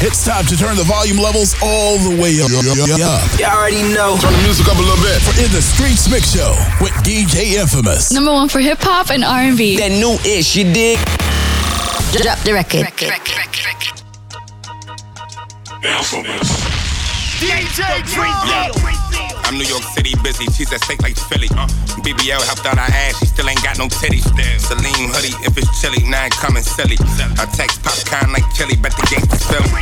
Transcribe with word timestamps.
It's 0.00 0.24
time 0.24 0.46
to 0.46 0.56
turn 0.56 0.76
the 0.76 0.84
volume 0.84 1.18
levels 1.18 1.56
all 1.60 1.98
the 1.98 2.10
way 2.22 2.38
up. 2.40 2.50
You 2.50 3.44
already 3.46 3.82
know. 3.92 4.16
Turn 4.20 4.32
the 4.32 4.42
music 4.44 4.68
up 4.68 4.76
a 4.76 4.80
little 4.80 5.02
bit. 5.02 5.20
For 5.20 5.34
In 5.42 5.50
the 5.50 5.60
Streets 5.60 6.08
Mix 6.08 6.32
Show 6.32 6.54
with 6.80 6.92
DJ 7.02 7.58
Infamous. 7.58 8.12
Number 8.12 8.30
one 8.30 8.48
for 8.48 8.60
hip 8.60 8.78
hop 8.80 9.10
and 9.10 9.24
R&B. 9.24 9.76
That 9.78 9.90
new 9.90 10.14
ish, 10.24 10.54
you 10.54 10.72
dig? 10.72 10.98
Drop 12.14 12.38
the 12.46 12.52
record. 12.52 12.86
DJ 17.42 19.07
I'm 19.48 19.56
New 19.56 19.64
York 19.64 19.80
City 19.96 20.12
busy, 20.20 20.44
she's 20.52 20.68
at 20.76 20.84
stake 20.84 21.00
like 21.00 21.16
Philly. 21.16 21.48
Uh, 21.56 21.64
BBL 22.04 22.36
helped 22.44 22.68
out 22.68 22.76
her 22.76 22.84
ass, 22.84 23.16
she 23.16 23.24
still 23.24 23.48
ain't 23.48 23.64
got 23.64 23.80
no 23.80 23.88
titties. 23.88 24.28
There. 24.36 24.58
Celine 24.60 25.08
hoodie, 25.08 25.32
if 25.40 25.56
it's 25.56 25.72
chilly, 25.80 26.04
now 26.04 26.20
I'm 26.20 26.36
coming 26.36 26.62
silly. 26.62 27.00
I 27.40 27.48
text 27.56 27.80
popcorn 27.80 28.36
like 28.36 28.44
chili, 28.52 28.76
bet 28.76 28.92
the 28.92 29.08
gangsters 29.08 29.40
feel 29.48 29.64
me. 29.72 29.80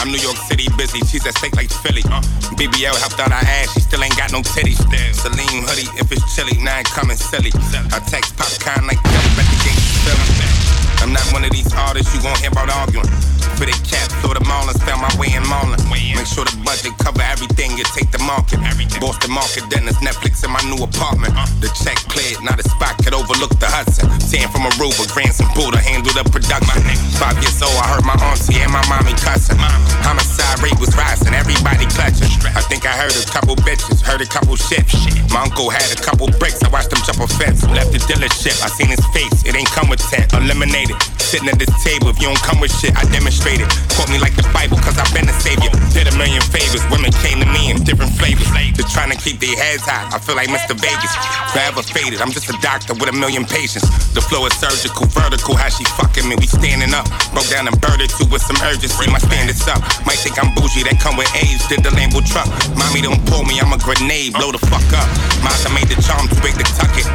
I'm 0.00 0.08
New 0.08 0.16
York 0.16 0.40
City 0.48 0.64
busy, 0.80 1.04
she's 1.04 1.26
at 1.28 1.36
stake 1.36 1.52
like 1.60 1.68
Philly. 1.68 2.00
Uh, 2.08 2.24
BBL 2.56 2.96
helped 3.04 3.20
out 3.20 3.28
her 3.28 3.44
ass, 3.44 3.76
she 3.76 3.84
still 3.84 4.00
ain't 4.00 4.16
got 4.16 4.32
no 4.32 4.40
titties. 4.40 4.80
Celine 5.12 5.60
hoodie, 5.68 5.92
if 6.00 6.08
it's 6.08 6.24
chilly, 6.32 6.56
now 6.64 6.80
I'm 6.80 6.88
coming 6.88 7.20
silly. 7.20 7.52
I 7.92 8.00
text 8.08 8.32
popcorn 8.40 8.88
like 8.88 8.96
chili, 8.96 9.28
bet 9.36 9.44
the 9.44 9.60
gangsters 9.60 10.08
feel 10.08 10.16
me. 10.16 10.81
I'm 11.02 11.12
not 11.12 11.26
one 11.34 11.44
of 11.44 11.50
these 11.50 11.68
artists 11.74 12.14
you 12.14 12.22
gon' 12.22 12.38
hear 12.38 12.54
about 12.54 12.70
arguing. 12.70 13.10
For 13.58 13.66
the 13.66 13.74
cap, 13.84 14.06
throw 14.22 14.32
the 14.32 14.42
Marlins, 14.46 14.78
found 14.86 15.02
my 15.02 15.12
way 15.18 15.34
in 15.34 15.42
Marlin. 15.50 15.82
Make 15.90 16.30
sure 16.30 16.46
the 16.46 16.54
budget 16.62 16.94
cover 17.02 17.20
everything, 17.26 17.74
you 17.74 17.82
take 17.90 18.14
the 18.14 18.22
market. 18.22 18.62
Boston 19.02 19.34
market, 19.34 19.66
then 19.66 19.82
it's 19.90 19.98
Netflix 19.98 20.46
in 20.46 20.54
my 20.54 20.62
new 20.70 20.78
apartment. 20.78 21.34
The 21.58 21.66
check 21.82 21.98
cleared, 22.06 22.38
now 22.46 22.54
the 22.54 22.62
spot 22.62 22.94
could 23.02 23.12
overlook 23.18 23.50
the 23.58 23.66
Hudson. 23.66 24.06
Tan 24.30 24.46
from 24.54 24.62
Aruba, 24.70 25.10
Grandson 25.10 25.50
Buddha, 25.58 25.82
handle 25.82 26.14
the 26.14 26.22
production. 26.30 26.78
Five 27.18 27.34
years 27.42 27.58
old, 27.58 27.74
I 27.74 27.90
heard 27.90 28.06
my 28.06 28.14
auntie 28.22 28.62
and 28.62 28.70
my 28.70 28.82
mommy 28.86 29.18
cussing. 29.18 29.58
Homicide 30.06 30.62
rate 30.62 30.78
was 30.78 30.94
rising, 30.94 31.34
everybody 31.34 31.90
clutching. 31.90 32.30
I 32.54 32.62
think 32.70 32.86
I 32.86 32.94
heard 32.94 33.10
a 33.10 33.26
couple 33.26 33.58
bitches, 33.66 33.98
heard 33.98 34.22
a 34.22 34.28
couple 34.30 34.54
shits. 34.54 34.94
My 35.34 35.42
uncle 35.42 35.66
had 35.66 35.90
a 35.90 35.98
couple 35.98 36.30
bricks, 36.38 36.62
I 36.62 36.70
watched 36.70 36.94
him 36.94 37.02
jump 37.02 37.26
a 37.26 37.26
fence. 37.26 37.66
Left 37.66 37.90
the 37.90 37.98
dealership, 38.06 38.54
I 38.62 38.70
seen 38.70 38.90
his 38.94 39.02
face, 39.10 39.42
it 39.42 39.58
ain't 39.58 39.70
come 39.74 39.90
with 39.90 39.98
tent. 39.98 40.30
Eliminated, 40.32 40.91
sitting 41.32 41.48
at 41.48 41.56
this 41.56 41.72
table, 41.80 42.12
if 42.12 42.20
you 42.20 42.28
don't 42.28 42.44
come 42.44 42.60
with 42.60 42.68
shit, 42.68 42.92
I 42.92 43.08
demonstrated. 43.08 43.64
Quote 43.96 44.12
me 44.12 44.20
like 44.20 44.36
the 44.36 44.44
Bible, 44.52 44.76
cause 44.84 45.00
I've 45.00 45.08
been 45.16 45.24
a 45.24 45.36
savior. 45.40 45.72
Did 45.96 46.12
a 46.12 46.14
million 46.20 46.44
favors, 46.52 46.84
women 46.92 47.08
came 47.24 47.40
to 47.40 47.48
me 47.48 47.72
in 47.72 47.80
different 47.88 48.12
flavors. 48.20 48.44
They're 48.76 48.92
trying 48.92 49.08
to 49.12 49.18
keep 49.18 49.40
their 49.40 49.56
heads 49.56 49.88
high, 49.88 50.04
I 50.12 50.20
feel 50.20 50.36
like 50.36 50.52
Mr. 50.52 50.76
Vegas. 50.76 51.12
Forever 51.56 51.80
faded, 51.80 52.20
I'm 52.20 52.32
just 52.36 52.52
a 52.52 52.56
doctor 52.60 52.92
with 52.92 53.08
a 53.08 53.16
million 53.16 53.48
patients. 53.48 53.88
The 54.12 54.20
flow 54.20 54.44
is 54.44 54.52
surgical, 54.60 55.08
vertical, 55.08 55.56
how 55.56 55.72
she 55.72 55.88
fucking 55.96 56.28
me, 56.28 56.36
we 56.36 56.44
standing 56.44 56.92
up. 56.92 57.08
Broke 57.32 57.48
down 57.48 57.64
and 57.64 57.76
birded 57.80 58.12
two 58.12 58.28
with 58.28 58.44
some 58.44 58.60
urgency, 58.68 59.08
my 59.08 59.16
standards 59.16 59.64
up. 59.72 59.80
Might 60.04 60.20
think 60.20 60.36
I'm 60.36 60.52
bougie, 60.52 60.84
that 60.84 61.00
come 61.00 61.16
with 61.16 61.32
age, 61.32 61.64
did 61.72 61.80
the 61.80 61.92
Lambo 61.96 62.20
truck. 62.20 62.48
Mommy 62.76 63.00
don't 63.00 63.24
pull 63.24 63.48
me, 63.48 63.56
I'm 63.56 63.72
a 63.72 63.80
grenade, 63.80 64.36
blow 64.36 64.52
the 64.52 64.60
fuck 64.60 64.84
up. 64.92 65.08
Mazda 65.40 65.72
made 65.72 65.88
the 65.88 65.96
charm 66.04 66.28
too 66.28 66.40
big 66.44 66.60
to 66.60 66.66
tuck 66.76 66.92
it. 66.92 67.08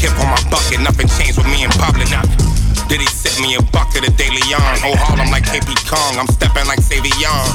Kip 0.00 0.16
on 0.24 0.32
my 0.32 0.40
bucket, 0.48 0.80
nothing 0.80 1.08
changed 1.20 1.36
with 1.36 1.48
me 1.52 1.68
in 1.68 1.70
public. 1.76 2.08
Did 2.88 3.04
he 3.04 3.06
sip 3.06 3.36
me 3.44 3.52
a 3.54 3.62
bucket 3.68 4.08
of 4.08 4.16
daily 4.16 4.40
yarn? 4.48 4.80
Oh, 4.80 4.96
Harlem 4.96 5.28
like 5.28 5.44
KP 5.44 5.76
Kong, 5.84 6.16
I'm 6.16 6.26
stepping 6.32 6.64
like 6.64 6.80
Savion. 6.80 7.52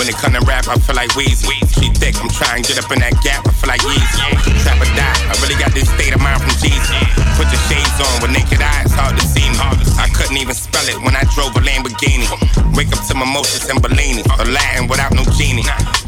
When 0.00 0.08
it 0.08 0.16
come 0.16 0.32
to 0.32 0.40
rap, 0.48 0.68
I 0.72 0.80
feel 0.80 0.96
like 0.96 1.12
Weezy. 1.12 1.52
She 1.76 1.92
thick, 1.92 2.16
I'm 2.16 2.32
trying 2.32 2.64
to 2.64 2.68
get 2.68 2.80
up 2.80 2.88
in 2.92 3.00
that 3.04 3.12
gap, 3.20 3.44
I 3.44 3.52
feel 3.52 3.68
like 3.68 3.84
Yeezy. 3.84 4.64
Trap 4.64 4.80
or 4.80 4.88
die, 4.96 5.20
I 5.28 5.36
really 5.44 5.60
got 5.60 5.76
this 5.76 5.88
state 5.92 6.16
of 6.16 6.24
mind 6.24 6.40
from 6.40 6.56
Jesus. 6.64 6.88
Put 7.36 7.52
your 7.52 7.60
shades 7.68 7.96
on 8.00 8.24
with 8.24 8.32
naked 8.32 8.64
eyes, 8.64 8.88
hard 8.96 9.20
to 9.20 9.24
see 9.24 9.44
me. 9.52 9.60
I 10.00 10.08
couldn't 10.16 10.40
even 10.40 10.56
spell 10.56 10.84
it 10.88 10.96
when 11.04 11.12
I 11.12 11.24
drove 11.36 11.52
a 11.52 11.60
Lamborghini. 11.60 12.24
Wake 12.72 12.92
up 12.96 13.04
to 13.08 13.14
mimosas 13.16 13.68
and 13.68 13.84
Bellini, 13.84 14.24
Aladdin 14.40 14.88
without 14.88 15.12
no 15.12 15.28
genie. 15.36 15.64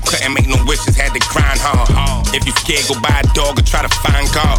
Couldn't 0.09 0.33
make 0.33 0.49
no 0.49 0.57
wishes, 0.65 0.97
had 0.97 1.13
to 1.13 1.21
grind 1.29 1.61
hard. 1.61 1.93
If 2.33 2.49
you 2.49 2.57
scared, 2.65 2.89
go 2.89 2.97
buy 3.05 3.21
a 3.21 3.29
dog 3.37 3.61
or 3.61 3.65
try 3.69 3.85
to 3.85 3.93
find 4.01 4.25
God. 4.33 4.57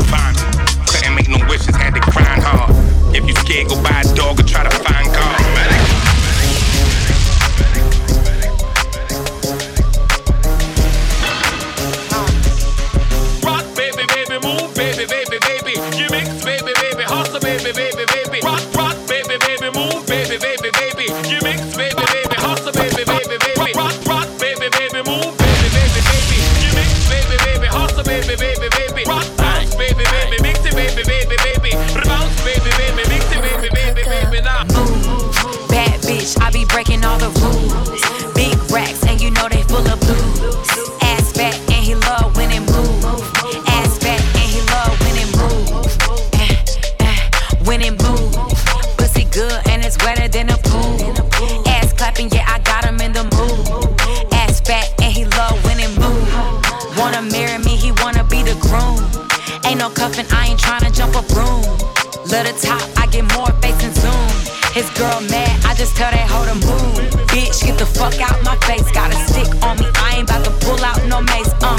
His 64.73 64.89
girl 64.91 65.19
mad, 65.33 65.65
I 65.65 65.73
just 65.73 65.95
tell 65.97 66.11
that 66.11 66.29
hoe 66.29 66.45
to 66.45 66.53
move. 66.53 67.09
Bitch, 67.33 67.65
get 67.65 67.77
the 67.79 67.85
fuck 67.85 68.13
out 68.21 68.37
my 68.45 68.55
face. 68.69 68.85
Got 68.91 69.09
a 69.09 69.17
stick 69.25 69.49
on 69.65 69.77
me, 69.81 69.85
I 69.97 70.21
ain't 70.21 70.29
about 70.29 70.45
to 70.45 70.53
pull 70.65 70.79
out 70.85 71.01
no 71.09 71.21
mace. 71.21 71.49
Uh, 71.57 71.73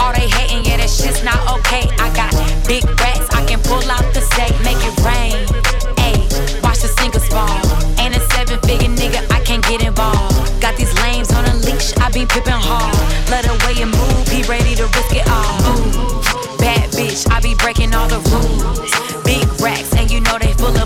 all 0.00 0.12
they 0.16 0.26
hating, 0.26 0.64
yeah, 0.64 0.78
that 0.78 0.88
shit's 0.88 1.22
not 1.22 1.36
okay. 1.60 1.84
I 2.00 2.08
got 2.16 2.32
big 2.66 2.84
racks, 2.98 3.28
I 3.36 3.44
can 3.44 3.60
pull 3.60 3.84
out 3.92 4.02
the 4.16 4.24
safe, 4.34 4.56
make 4.64 4.80
it 4.80 4.96
rain. 5.04 5.36
Ayy, 6.00 6.24
watch 6.64 6.80
the 6.80 6.88
singles 6.88 7.28
fall. 7.28 7.60
Ain't 8.00 8.16
a 8.16 8.22
seven 8.32 8.56
figure 8.64 8.88
nigga, 8.88 9.20
I 9.30 9.44
can't 9.44 9.62
get 9.68 9.84
involved. 9.84 10.32
Got 10.64 10.80
these 10.80 10.92
lames 11.04 11.30
on 11.36 11.44
a 11.44 11.54
leash, 11.60 11.92
I 12.00 12.08
be 12.08 12.24
pippin' 12.24 12.56
hard. 12.56 12.96
Let 13.28 13.44
the 13.44 13.52
way 13.68 13.76
it 13.84 13.90
move, 13.92 14.24
he 14.32 14.42
ready 14.48 14.74
to 14.80 14.88
risk 14.96 15.12
it 15.12 15.28
all. 15.28 15.60
Ooh, 15.76 16.56
bad 16.56 16.88
bitch, 16.96 17.28
I 17.28 17.40
be 17.44 17.52
breaking 17.54 17.92
all 17.94 18.08
the 18.08 18.20
rules. 18.32 18.88
Big 19.28 19.44
racks, 19.60 19.92
and 19.94 20.10
you 20.10 20.20
know 20.24 20.38
they 20.40 20.54
full 20.54 20.72
of 20.72 20.79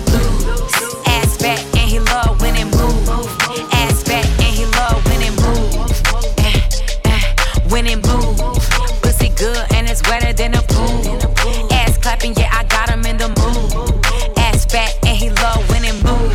wetter 10.15 10.33
than 10.33 10.53
a 10.55 10.61
pool. 10.73 11.71
Ass 11.71 11.97
clapping, 11.97 12.33
yeah, 12.35 12.49
I 12.51 12.63
got 12.65 12.89
him 12.89 13.05
in 13.05 13.17
the 13.17 13.29
mood. 13.39 14.37
Ass 14.37 14.65
fat, 14.65 14.97
and 15.05 15.17
he 15.17 15.29
love 15.29 15.61
when 15.69 15.83
it 15.83 15.95
move. 16.03 16.31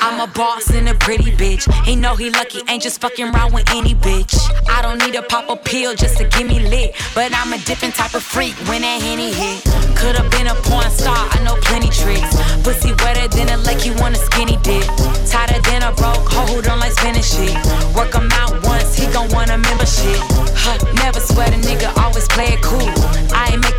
I'm 0.00 0.20
a 0.20 0.26
boss 0.26 0.70
and 0.70 0.88
a 0.88 0.94
pretty 0.94 1.30
bitch. 1.32 1.64
He 1.84 1.96
know 1.96 2.14
he 2.14 2.30
lucky, 2.30 2.60
ain't 2.68 2.82
just 2.82 3.00
fucking 3.00 3.28
around 3.30 3.52
with 3.54 3.68
any 3.70 3.94
bitch. 3.94 4.34
I 4.68 4.82
don't 4.82 4.98
need 4.98 5.14
to 5.14 5.22
pop 5.22 5.48
a 5.48 5.56
pill 5.56 5.94
just 5.94 6.18
to 6.18 6.24
get 6.24 6.46
me 6.46 6.60
lit. 6.60 6.94
But 7.14 7.32
I'm 7.34 7.52
a 7.52 7.58
different 7.58 7.94
type 7.94 8.14
of 8.14 8.22
freak 8.22 8.54
when 8.68 8.82
that 8.82 9.00
henny 9.00 9.32
hit. 9.32 9.62
Could've 9.96 10.30
been 10.32 10.48
a 10.48 10.54
porn 10.66 10.90
star, 10.90 11.16
I 11.16 11.42
know 11.44 11.56
plenty 11.62 11.88
tricks. 11.88 12.34
Pussy 12.62 12.92
wetter 13.02 13.28
than 13.28 13.48
a 13.48 13.58
lake, 13.62 13.86
you 13.86 13.94
want 14.02 14.16
a 14.16 14.18
skinny 14.18 14.56
dip. 14.62 14.84
Tighter 15.30 15.60
than 15.62 15.82
a 15.82 15.92
broke 15.94 16.26
hoe 16.28 16.46
who 16.52 16.62
don't 16.62 16.80
like 16.80 16.92
spinning 16.92 17.22
shit. 17.22 17.54
Work 17.94 18.14
him 18.14 18.28
out 18.32 18.52
once, 18.64 18.94
he 18.96 19.06
gon' 19.12 19.30
want 19.30 19.50
a 19.50 19.58
membership. 19.58 20.18
Huh, 20.64 20.78
never 21.02 21.20
sweat 21.20 21.52
a 21.54 21.58
nigga, 21.58 21.83
play 22.34 22.54
it 22.54 22.62
cool. 22.62 22.90
I 23.32 23.56
make 23.56 23.73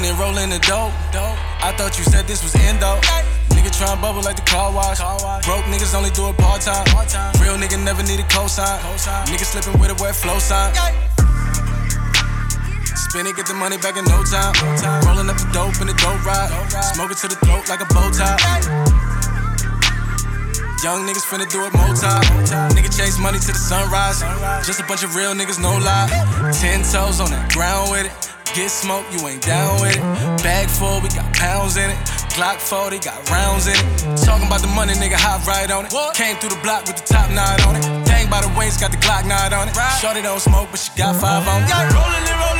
Rolling 0.00 0.16
and 0.16 0.20
rolling 0.24 0.48
the 0.48 0.60
dope. 0.64 0.96
I 1.60 1.76
thought 1.76 1.98
you 2.00 2.04
said 2.08 2.24
this 2.24 2.40
was 2.42 2.56
endo. 2.56 2.96
Nigga 3.52 3.68
tryna 3.68 4.00
bubble 4.00 4.24
like 4.24 4.36
the 4.36 4.46
car 4.48 4.72
wash. 4.72 4.96
Broke 5.44 5.68
niggas 5.68 5.92
only 5.92 6.08
do 6.16 6.24
it 6.32 6.38
part 6.40 6.62
time. 6.62 6.88
Real 7.36 7.60
nigga 7.60 7.76
never 7.76 8.00
need 8.02 8.16
a 8.16 8.24
cosign. 8.32 8.80
Nigga 9.28 9.44
slipping 9.44 9.78
with 9.78 9.92
a 9.92 9.96
wet 10.00 10.16
flow 10.16 10.38
sign. 10.38 10.72
Spin 12.96 13.26
it, 13.28 13.36
get 13.36 13.44
the 13.44 13.52
money 13.52 13.76
back 13.76 14.00
in 14.00 14.08
no 14.08 14.24
time. 14.24 14.56
Rolling 15.04 15.28
up 15.28 15.36
the 15.36 15.44
dope 15.52 15.76
in 15.84 15.92
the 15.92 15.96
dope 16.00 16.24
ride. 16.24 16.48
Smoke 16.96 17.12
it 17.12 17.20
to 17.20 17.28
the 17.28 17.36
throat 17.44 17.68
like 17.68 17.84
a 17.84 17.88
bow 17.92 18.08
tie. 18.08 18.40
Young 20.80 21.04
niggas 21.04 21.28
finna 21.28 21.44
do 21.44 21.60
it 21.68 21.76
more 21.76 21.92
time. 21.92 22.24
Nigga 22.72 22.88
chase 22.88 23.20
money 23.20 23.36
to 23.36 23.52
the 23.52 23.60
sunrise. 23.60 24.24
Just 24.64 24.80
a 24.80 24.84
bunch 24.88 25.04
of 25.04 25.14
real 25.14 25.36
niggas, 25.36 25.60
no 25.60 25.76
lie. 25.76 26.08
Ten 26.56 26.80
toes 26.88 27.20
on 27.20 27.28
the 27.28 27.40
ground 27.52 27.92
with 27.92 28.08
it. 28.08 28.39
Get 28.52 28.68
smoke, 28.68 29.06
you 29.12 29.26
ain't 29.28 29.42
down 29.42 29.80
with 29.80 29.94
it. 29.94 30.02
Bag 30.42 30.68
full, 30.68 31.00
we 31.00 31.08
got 31.10 31.32
pounds 31.32 31.76
in 31.76 31.88
it. 31.88 31.96
Glock 32.34 32.58
40, 32.58 32.98
got 32.98 33.30
rounds 33.30 33.68
in 33.68 33.74
it. 33.78 34.16
Talking 34.26 34.46
about 34.48 34.60
the 34.60 34.66
money, 34.74 34.92
nigga, 34.94 35.14
hop 35.14 35.46
right 35.46 35.70
on 35.70 35.86
it. 35.86 35.92
What? 35.92 36.16
Came 36.16 36.34
through 36.36 36.50
the 36.50 36.62
block 36.62 36.86
with 36.86 36.96
the 36.96 37.06
top 37.06 37.30
knot 37.30 37.64
on 37.66 37.76
it. 37.76 37.82
Dang 38.04 38.28
by 38.28 38.42
the 38.42 38.52
waist, 38.58 38.80
got 38.80 38.90
the 38.90 38.98
Glock 38.98 39.24
knot 39.26 39.52
on 39.52 39.68
it. 39.68 39.74
Shorty 40.02 40.20
don't 40.22 40.40
smoke, 40.40 40.66
but 40.70 40.80
she 40.80 40.90
got 40.98 41.14
five 41.14 41.46
on 41.46 41.62
it. 41.62 41.70
And 41.70 41.94
rolling 41.94 42.26
and 42.26 42.38
rolling 42.42 42.59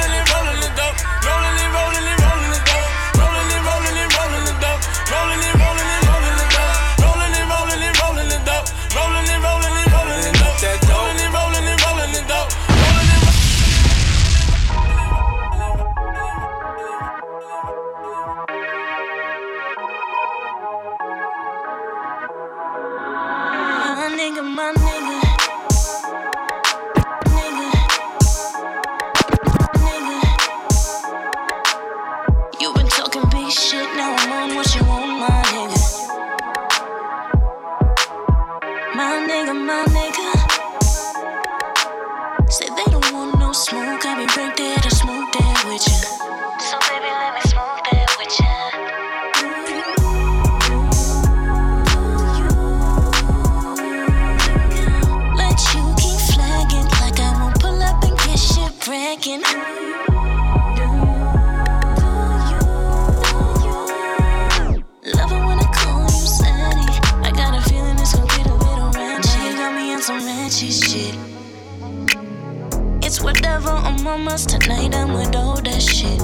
Tonight. 74.31 74.95
I'm 74.95 75.13
with 75.13 75.35
all 75.35 75.61
that 75.61 75.83
shit. 75.83 76.23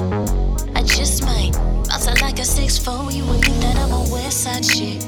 I 0.76 0.82
just 0.85 1.25
might 1.25 1.53
bounce 1.88 2.06
out 2.06 2.20
like 2.23 2.38
a 2.38 2.43
6'4. 2.43 3.12
You 3.12 3.26
would 3.26 3.44
think 3.44 3.61
that 3.61 3.76
I'm 3.76 3.91
a 3.91 4.00
West 4.12 4.44
Side 4.44 4.64
shit. 4.64 5.03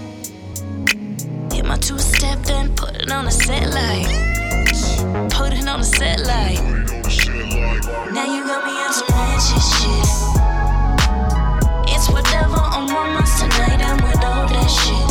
Hit 1.53 1.65
my 1.65 1.77
two 1.77 1.97
step, 1.97 2.41
then 2.43 2.75
put 2.75 2.97
it 2.97 3.11
on 3.11 3.29
a 3.29 3.31
set 3.31 3.71
light. 3.71 4.09
Put 5.31 5.53
it 5.53 5.69
on 5.69 5.81
a 5.81 5.85
set 5.85 6.19
light. 6.27 6.61
Now 8.13 8.27
you 8.27 8.45
got 8.45 8.67
me 8.67 8.75
on 8.83 8.93
some 8.93 9.07
ratchet 9.15 9.63
shit. 9.79 10.09
It's 11.95 12.11
whatever 12.11 12.61
on 12.61 12.87
my 12.93 13.15
mind. 13.15 13.27
tonight. 13.39 13.81
I'm 13.81 14.03
with 14.03 14.25
all 14.25 14.49
that 14.49 14.69
shit. 14.69 15.08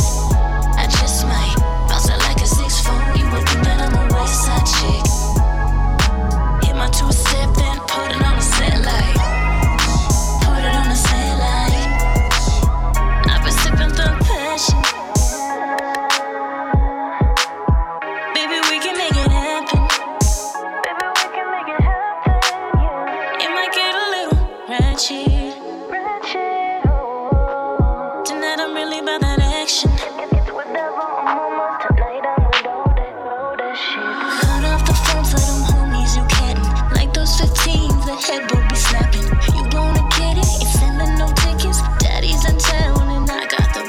15s, 38.20 38.84
the 38.90 39.02
be. 39.12 39.20
You 39.56 39.64
wanna 39.78 40.02
get 40.18 40.38
it? 40.38 40.48
It's 40.60 40.78
sending 40.78 41.18
no 41.18 41.28
tickets. 41.42 41.80
Daddy's 42.02 42.44
in 42.48 42.58
town 42.58 43.08
and 43.08 43.30
I 43.30 43.46
got 43.46 43.72
the. 43.74 43.82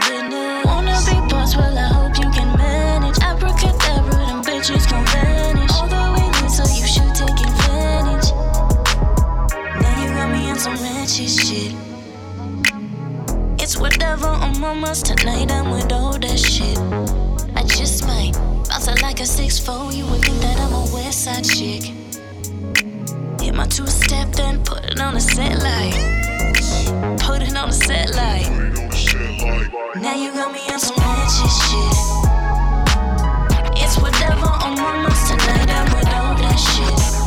Wanna 0.65 0.98
be 1.05 1.15
boss? 1.29 1.55
Well, 1.55 1.77
I 1.77 1.88
hope 1.88 2.17
you 2.17 2.29
can 2.31 2.55
manage. 2.57 3.17
Abracadabra, 3.24 4.15
them 4.27 4.41
bitches 4.43 4.89
gon' 4.89 5.05
vanish. 5.07 5.71
All 5.71 5.88
the 5.88 6.03
way 6.13 6.27
in, 6.43 6.50
so 6.50 6.63
you 6.77 6.86
should 6.86 7.13
take 7.15 7.39
advantage. 7.50 8.29
Now 9.81 9.93
you 10.01 10.07
got 10.13 10.29
me 10.31 10.53
some 10.59 10.75
ratchet 10.75 11.29
shit. 11.29 11.74
It's 13.62 13.77
whatever 13.77 14.27
on 14.27 14.83
us 14.83 15.01
tonight. 15.01 15.51
I'm 15.51 15.71
with 15.71 15.91
all 15.91 16.17
that 16.17 16.39
shit. 16.39 16.77
I 17.55 17.63
just 17.63 18.05
might 18.05 18.33
bounce 18.69 18.88
it 18.88 19.01
like 19.01 19.19
a 19.19 19.24
6'4. 19.24 19.95
You 19.95 20.05
would 20.07 20.21
think 20.21 20.39
that 20.41 20.59
I'm 20.59 20.74
a 20.74 20.86
West 20.93 21.25
Side 21.25 21.45
chick. 21.45 21.99
My 23.60 23.66
two 23.66 23.86
step, 23.88 24.32
then 24.32 24.63
put 24.63 24.86
it 24.86 25.01
on 25.01 25.18
a 25.18 25.20
set 25.20 25.62
light. 25.62 25.92
Put 27.20 27.42
it 27.42 27.58
on 27.58 27.68
a 27.68 27.74
set 27.74 28.16
light. 28.16 28.48
Now 29.98 30.16
you 30.16 30.32
got 30.32 30.54
me 30.54 30.62
on 30.72 30.80
some 30.80 30.96
ratchet 30.96 31.51
shit. 31.68 31.98
It's 33.84 33.98
whatever 33.98 34.48
on 34.48 35.06
us 35.06 35.30
tonight. 35.30 35.70
I'm 35.72 35.94
with 35.94 36.08
all 36.08 36.36
that 36.38 36.56
shit. 36.56 37.19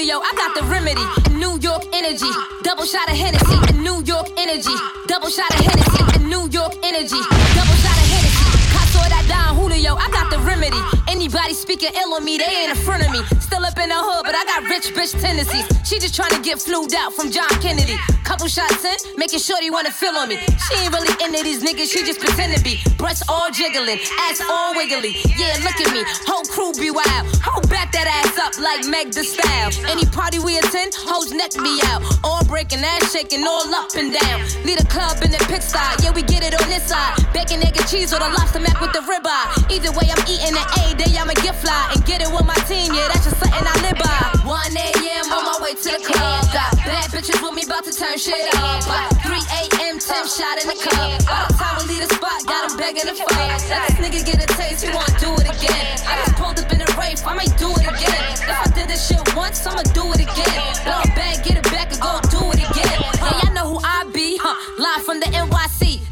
Julio. 0.00 0.20
I 0.24 0.32
got 0.32 0.54
the 0.56 0.64
remedy. 0.64 1.04
New 1.36 1.60
York 1.60 1.84
energy. 1.92 2.24
Double 2.62 2.86
shot 2.86 3.04
of 3.10 3.16
Hennessy, 3.16 3.76
New 3.76 4.02
York 4.04 4.28
energy. 4.38 4.72
Double 5.06 5.28
shot 5.28 5.52
of 5.52 5.60
Hennessy, 5.60 6.24
New 6.24 6.48
York 6.48 6.72
energy. 6.82 7.20
Double 7.52 7.76
shot 7.84 7.96
of 8.00 8.08
Hennessy. 8.08 8.44
Caso 8.72 9.00
that 9.12 9.24
Don 9.28 9.60
Julio, 9.60 9.96
I 9.96 10.08
got 10.08 10.30
the 10.30 10.38
remedy. 10.40 10.80
Anybody 11.06 11.52
speaking 11.52 11.90
ill 12.00 12.14
on 12.14 12.24
me, 12.24 12.38
they 12.38 12.48
ain't 12.48 12.70
in 12.70 12.80
front 12.80 13.04
of 13.04 13.12
me. 13.12 13.20
Still 13.50 13.66
up 13.66 13.76
in 13.82 13.88
the 13.88 13.98
hood, 13.98 14.22
but 14.22 14.30
I 14.38 14.46
got 14.46 14.62
rich 14.70 14.94
bitch 14.94 15.10
tendencies. 15.18 15.66
She 15.82 15.98
just 15.98 16.14
trying 16.14 16.30
to 16.30 16.38
get 16.38 16.62
flued 16.62 16.94
out 16.94 17.10
from 17.18 17.34
John 17.34 17.50
Kennedy. 17.58 17.98
Couple 18.22 18.46
shots 18.46 18.86
in, 18.86 18.94
making 19.18 19.42
sure 19.42 19.58
they 19.58 19.74
wanna 19.74 19.90
feel 19.90 20.14
on 20.14 20.30
me. 20.30 20.38
She 20.38 20.78
ain't 20.78 20.94
really 20.94 21.10
into 21.18 21.42
these 21.42 21.58
niggas, 21.58 21.90
she 21.90 22.06
just 22.06 22.22
pretend 22.22 22.54
to 22.54 22.62
be. 22.62 22.78
Breasts 22.94 23.26
all 23.26 23.50
jiggling, 23.50 23.98
ass 24.30 24.38
all 24.38 24.70
wiggly. 24.78 25.18
Yeah, 25.34 25.58
look 25.66 25.74
at 25.82 25.90
me, 25.90 26.06
whole 26.30 26.46
crew 26.46 26.70
be 26.78 26.94
wild. 26.94 27.26
Hold 27.42 27.66
back 27.66 27.90
that 27.90 28.06
ass 28.06 28.38
up 28.38 28.54
like 28.62 28.86
Meg 28.86 29.10
the 29.10 29.26
Style. 29.26 29.74
Any 29.90 30.06
party 30.06 30.38
we 30.38 30.62
attend, 30.62 30.94
hoes 31.10 31.34
neck 31.34 31.58
me 31.58 31.82
out. 31.90 32.06
All 32.22 32.46
breaking, 32.46 32.86
ass 32.86 33.10
shaking, 33.10 33.42
all 33.42 33.66
up 33.74 33.90
and 33.98 34.14
down. 34.14 34.46
Lead 34.62 34.78
a 34.78 34.86
club 34.86 35.18
in 35.26 35.34
the 35.34 35.42
pit 35.50 35.66
style, 35.66 35.98
yeah, 35.98 36.14
we 36.14 36.22
get 36.22 36.46
it 36.46 36.54
on 36.54 36.68
this 36.70 36.86
side. 36.86 37.18
Bacon, 37.34 37.66
egg, 37.66 37.74
and 37.74 37.88
cheese 37.90 38.14
or 38.14 38.22
the 38.22 38.30
lobster 38.30 38.62
mac 38.62 38.78
with 38.78 38.94
the 38.94 39.02
ribeye. 39.02 39.74
Either 39.74 39.90
way, 39.98 40.06
I'm 40.06 40.22
eating 40.30 40.54
an 40.54 40.66
A 40.86 40.94
day, 40.94 41.18
I'ma 41.18 41.34
get 41.42 41.58
fly 41.58 41.98
and 41.98 41.98
get 42.06 42.22
it 42.22 42.30
with 42.30 42.46
my 42.46 42.58
team, 42.70 42.94
yeah, 42.94 43.10
that's 43.10 43.26
just 43.26 43.39
something 43.40 43.64
I 43.64 43.76
live 43.80 43.98
by. 43.98 44.20
1 44.44 44.76
a.m. 44.76 45.24
on 45.32 45.42
my 45.48 45.56
way 45.64 45.72
to 45.72 45.88
the 45.88 46.02
club. 46.04 46.44
Got 46.52 46.76
bad 46.84 47.08
bitches 47.08 47.40
with 47.40 47.54
me, 47.56 47.64
about 47.64 47.84
to 47.88 47.92
turn 47.92 48.18
shit 48.20 48.36
up. 48.56 48.84
By 48.84 49.08
3 49.24 49.32
a.m., 49.32 49.96
10 49.96 50.28
shot 50.28 50.60
in 50.60 50.68
the 50.68 50.76
cup. 50.76 51.24
By 51.24 51.48
the 51.48 51.54
time 51.56 51.74
we 51.80 51.96
leave 51.96 52.04
the 52.04 52.14
spot, 52.14 52.44
got 52.44 52.70
him 52.70 52.76
begging 52.76 53.08
to 53.08 53.16
fuck. 53.16 53.32
Let 53.32 53.88
this 53.88 53.96
nigga 53.96 54.20
get 54.28 54.38
a 54.44 54.48
taste, 54.60 54.84
he 54.84 54.92
wanna 54.92 55.14
do 55.16 55.32
it 55.40 55.48
again. 55.48 55.96
I 56.04 56.12
just 56.20 56.36
pulled 56.36 56.58
up 56.60 56.68
in 56.72 56.84
a 56.84 56.88
Wraith, 56.98 57.24
I 57.24 57.34
might 57.34 57.54
do 57.56 57.70
it 57.72 57.86
again. 57.88 58.22
If 58.36 58.50
I 58.50 58.68
did 58.76 58.88
this 58.88 59.08
shit 59.08 59.22
once, 59.34 59.64
I'ma 59.66 59.82
do 59.96 60.04
it 60.12 60.20
again. 60.20 60.60
Blow 60.84 61.02
back, 61.16 61.44
get 61.44 61.56
it 61.56 61.68
back, 61.72 61.92
and 61.92 62.00
go 62.00 62.20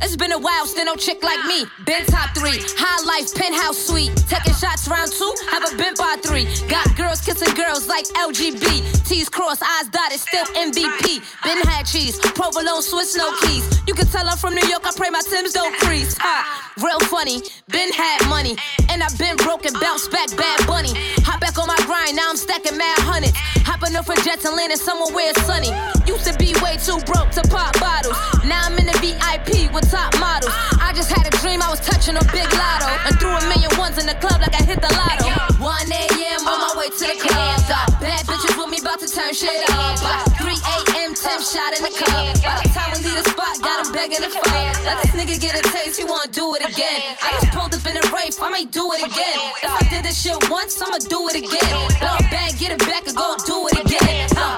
It's 0.00 0.16
been 0.16 0.32
a 0.32 0.38
while, 0.38 0.66
still 0.66 0.84
no 0.84 0.94
chick 0.94 1.22
like 1.22 1.44
me. 1.46 1.66
Been 1.84 2.04
top 2.06 2.30
three, 2.34 2.58
high 2.78 3.02
life, 3.02 3.34
penthouse 3.34 3.76
suite. 3.76 4.14
Taking 4.30 4.54
shots 4.54 4.86
round 4.86 5.10
two, 5.10 5.34
have 5.50 5.66
a 5.66 5.76
been 5.76 5.94
by 5.98 6.16
three. 6.22 6.46
Got 6.68 6.86
girls 6.96 7.20
kissing 7.20 7.52
girls 7.54 7.88
like 7.88 8.06
LGB. 8.14 9.06
T's 9.08 9.28
cross, 9.28 9.60
eyes 9.60 9.88
dotted, 9.90 10.20
still 10.20 10.46
MVP. 10.54 11.18
Been 11.42 11.60
had 11.66 11.84
cheese, 11.84 12.18
provolone, 12.38 12.82
Swiss, 12.82 13.16
no 13.16 13.26
keys. 13.42 13.66
You 13.86 13.94
can 13.94 14.06
tell 14.06 14.26
I'm 14.28 14.38
from 14.38 14.54
New 14.54 14.66
York, 14.68 14.86
I 14.86 14.92
pray 14.94 15.10
my 15.10 15.22
Tim's 15.26 15.52
don't 15.52 15.74
freeze. 15.82 16.16
Ha, 16.18 16.72
real 16.78 17.00
funny, 17.10 17.42
been 17.68 17.90
had 17.92 18.22
money. 18.28 18.56
And 18.88 19.02
I've 19.02 19.18
been 19.18 19.36
broken, 19.36 19.74
bounced 19.80 20.10
back, 20.12 20.30
bad 20.36 20.66
bunny. 20.66 20.94
Hop 21.26 21.40
back 21.40 21.58
on 21.58 21.66
my 21.66 21.78
grind, 21.86 22.14
now 22.14 22.30
I'm 22.30 22.36
stacking 22.36 22.78
mad 22.78 22.98
hundreds. 23.02 23.34
Hopping 23.66 23.96
up 23.96 24.06
for 24.06 24.14
jets 24.22 24.44
and 24.44 24.56
landing 24.56 24.78
somewhere 24.78 25.12
where 25.14 25.30
it's 25.30 25.42
sunny. 25.42 25.74
Used 26.06 26.24
to 26.24 26.34
be 26.38 26.54
way 26.62 26.78
too 26.78 27.02
broke 27.04 27.30
to 27.34 27.42
pop 27.50 27.74
bottles. 27.80 28.16
Now 28.46 28.62
I'm 28.64 28.78
in 28.78 28.86
the 28.86 28.96
VIP 29.02 29.72
with 29.74 29.87
top 29.88 30.12
models. 30.20 30.52
I 30.80 30.92
just 30.94 31.10
had 31.10 31.24
a 31.24 31.32
dream 31.40 31.64
I 31.64 31.68
was 31.72 31.80
touching 31.80 32.16
a 32.16 32.24
big 32.28 32.48
lotto. 32.52 32.88
And 33.08 33.16
threw 33.16 33.32
a 33.32 33.42
million 33.48 33.72
ones 33.80 33.96
in 33.96 34.06
the 34.06 34.16
club 34.20 34.40
like 34.40 34.54
I 34.54 34.62
hit 34.62 34.80
the 34.80 34.92
lotto. 34.92 35.28
1 35.56 35.64
a.m. 35.64 36.40
on 36.44 36.58
my 36.60 36.72
way 36.76 36.88
to 36.92 37.04
the 37.08 37.16
club. 37.18 37.56
Bad 37.98 38.22
bitches 38.28 38.54
with 38.54 38.68
me, 38.68 38.78
about 38.78 39.00
to 39.00 39.08
turn 39.08 39.32
shit 39.32 39.64
up. 39.72 39.98
By 40.04 40.22
3 40.38 40.52
a.m., 40.52 41.10
10 41.16 41.40
shot 41.42 41.72
in 41.74 41.82
the 41.82 41.92
cup. 41.96 42.14
By 42.44 42.54
the 42.62 42.68
time 42.70 42.90
we 42.94 43.08
leave 43.08 43.18
the 43.18 43.26
spot, 43.32 43.56
got 43.64 43.86
him 43.86 43.92
begging 43.92 44.22
to 44.22 44.30
fuck. 44.30 44.46
Let 44.84 45.02
this 45.02 45.12
nigga 45.16 45.40
get 45.40 45.56
a 45.56 45.62
taste, 45.72 45.98
he 45.98 46.04
wanna 46.04 46.30
do 46.30 46.54
it 46.54 46.62
again. 46.62 47.16
I 47.24 47.40
just 47.40 47.50
pulled 47.56 47.74
up 47.74 47.84
in 47.88 47.96
a 47.96 48.04
Wraith, 48.12 48.38
I 48.40 48.48
might 48.52 48.70
do 48.70 48.92
it 48.92 49.02
again. 49.02 49.38
If 49.64 49.72
I 49.72 49.82
did 49.88 50.04
this 50.04 50.20
shit 50.20 50.36
once, 50.50 50.80
I'ma 50.80 51.00
do 51.08 51.28
it 51.32 51.36
again. 51.40 51.74
Blow 51.98 52.16
it 52.20 52.28
back, 52.30 52.52
get 52.60 52.70
it 52.76 52.82
back, 52.84 53.08
and 53.08 53.16
go 53.16 53.36
do 53.44 53.66
it 53.72 53.78
again. 53.84 54.28
Uh. 54.36 54.57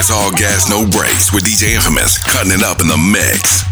It's 0.00 0.10
all 0.10 0.30
gas, 0.30 0.70
no 0.70 0.86
brakes 0.86 1.30
with 1.30 1.44
DJ 1.44 1.74
Infamous 1.74 2.16
cutting 2.16 2.52
it 2.52 2.62
up 2.62 2.80
in 2.80 2.88
the 2.88 2.96
mix. 2.96 3.64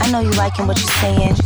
I 0.00 0.10
know 0.10 0.20
you 0.20 0.30
liking 0.30 0.66
what 0.66 0.80
you're 0.80 0.88
saying. 0.88 1.36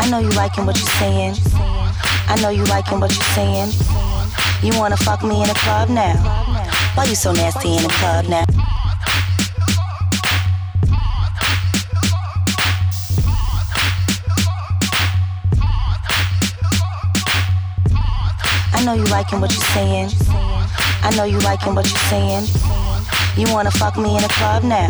I 0.00 0.10
know 0.10 0.18
you 0.18 0.30
liking 0.30 0.66
what 0.66 0.76
you're 0.76 0.88
saying. 0.98 1.36
I 2.26 2.36
know 2.42 2.50
you 2.50 2.64
liking 2.64 2.98
what 2.98 3.14
you're 3.14 3.22
saying. 3.22 4.13
You 4.64 4.72
wanna 4.78 4.96
fuck 4.96 5.22
me 5.22 5.42
in 5.42 5.50
a 5.50 5.54
club 5.54 5.90
now? 5.90 6.14
Why 6.94 7.04
you 7.04 7.14
so 7.14 7.32
nasty 7.32 7.76
in 7.76 7.82
the 7.82 7.90
club 7.90 8.24
now? 8.28 8.46
I 18.72 18.82
know 18.86 18.94
you 18.94 19.04
liking 19.04 19.42
what 19.42 19.52
you're 19.52 19.60
saying. 19.76 20.08
I 21.02 21.12
know 21.14 21.24
you 21.24 21.38
liking 21.40 21.74
what 21.74 21.86
you're 21.86 22.08
saying. 22.08 22.46
You 23.36 23.52
wanna 23.52 23.70
fuck 23.70 23.98
me 23.98 24.16
in 24.16 24.24
a 24.24 24.28
club 24.28 24.64
now? 24.64 24.88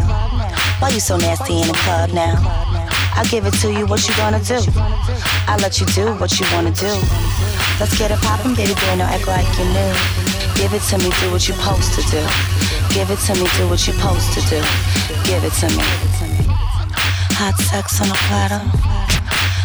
Why 0.78 0.90
you 0.90 1.00
so 1.00 1.16
nasty 1.16 1.60
in 1.60 1.66
the 1.66 1.74
club 1.74 2.10
now? 2.12 2.63
I'll 3.16 3.24
give 3.30 3.46
it 3.46 3.54
to 3.62 3.72
you, 3.72 3.86
what 3.86 4.06
you 4.08 4.14
gonna 4.16 4.42
do? 4.42 4.58
I'll 5.46 5.58
let 5.58 5.80
you 5.80 5.86
do 5.86 6.14
what 6.18 6.38
you 6.40 6.46
wanna 6.52 6.72
do. 6.72 6.92
Let's 7.78 7.96
get 7.98 8.10
it 8.10 8.18
poppin', 8.20 8.54
baby 8.54 8.74
girl, 8.74 8.96
no 8.96 9.04
act 9.04 9.26
like 9.26 9.46
you 9.58 9.64
knew. 9.70 9.92
Give 10.54 10.72
it 10.74 10.82
to 10.90 10.98
me, 10.98 11.10
do 11.20 11.30
what 11.30 11.46
you're 11.46 11.56
supposed 11.56 11.94
to 11.94 12.02
do. 12.10 12.22
Give 12.94 13.10
it 13.10 13.18
to 13.26 13.34
me, 13.34 13.46
do 13.58 13.68
what 13.68 13.82
you're 13.86 13.94
supposed 13.94 14.32
to 14.34 14.40
do. 14.50 14.60
Give 15.26 15.42
it 15.42 15.54
to 15.62 15.68
me. 15.74 15.84
Hot 17.38 17.58
sex 17.58 18.00
on 18.00 18.08
a 18.10 18.18
platter. 18.30 18.62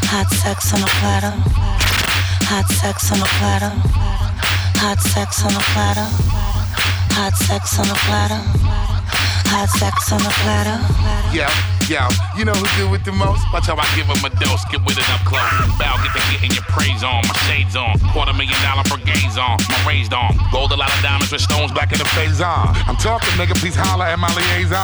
Hot 0.09 0.29
sex 0.41 0.73
on 0.73 0.81
a 0.81 0.89
platter. 0.97 1.33
Hot 2.49 2.65
sex 2.69 3.11
on 3.11 3.21
a 3.21 3.29
platter. 3.37 3.73
Hot 4.81 4.99
sex 4.99 5.45
on 5.45 5.51
a 5.53 5.59
platter. 5.69 6.07
Hot 7.13 7.35
sex 7.37 7.77
on 7.77 7.85
a 7.85 7.95
platter. 8.05 8.41
Hot 9.51 9.69
sex 9.69 10.11
on 10.11 10.21
a 10.21 10.31
platter. 10.41 10.77
Yo, 11.35 11.45
yo, 11.89 12.05
you 12.37 12.45
know 12.45 12.53
who 12.53 12.69
do 12.77 12.85
it 12.93 13.01
the 13.03 13.11
most? 13.11 13.41
Watch 13.49 13.65
how 13.65 13.73
I 13.73 13.83
give 13.97 14.05
a 14.05 14.29
dose, 14.37 14.61
get 14.69 14.85
with 14.85 15.01
it 15.01 15.09
up 15.09 15.25
close. 15.25 15.41
Bow, 15.81 15.97
get 16.05 16.13
to 16.13 16.21
getting 16.29 16.53
your 16.53 16.63
praise 16.69 17.01
on, 17.01 17.25
my 17.25 17.33
shades 17.49 17.73
on. 17.73 17.97
Quarter 18.13 18.37
million 18.37 18.55
dollar 18.61 18.85
brigades 18.85 19.41
on, 19.41 19.57
my 19.73 19.79
raised 19.89 20.13
on. 20.13 20.37
Gold, 20.53 20.69
a 20.71 20.77
lot 20.77 20.93
of 20.93 21.01
diamonds 21.01 21.33
with 21.33 21.41
stones 21.41 21.73
black 21.73 21.89
in 21.91 21.97
the 21.97 22.05
face 22.13 22.39
on. 22.45 22.77
I'm 22.85 22.95
talking, 23.01 23.33
nigga, 23.41 23.57
please 23.57 23.73
holler 23.73 24.05
at 24.05 24.21
my 24.21 24.29
liaison. 24.37 24.77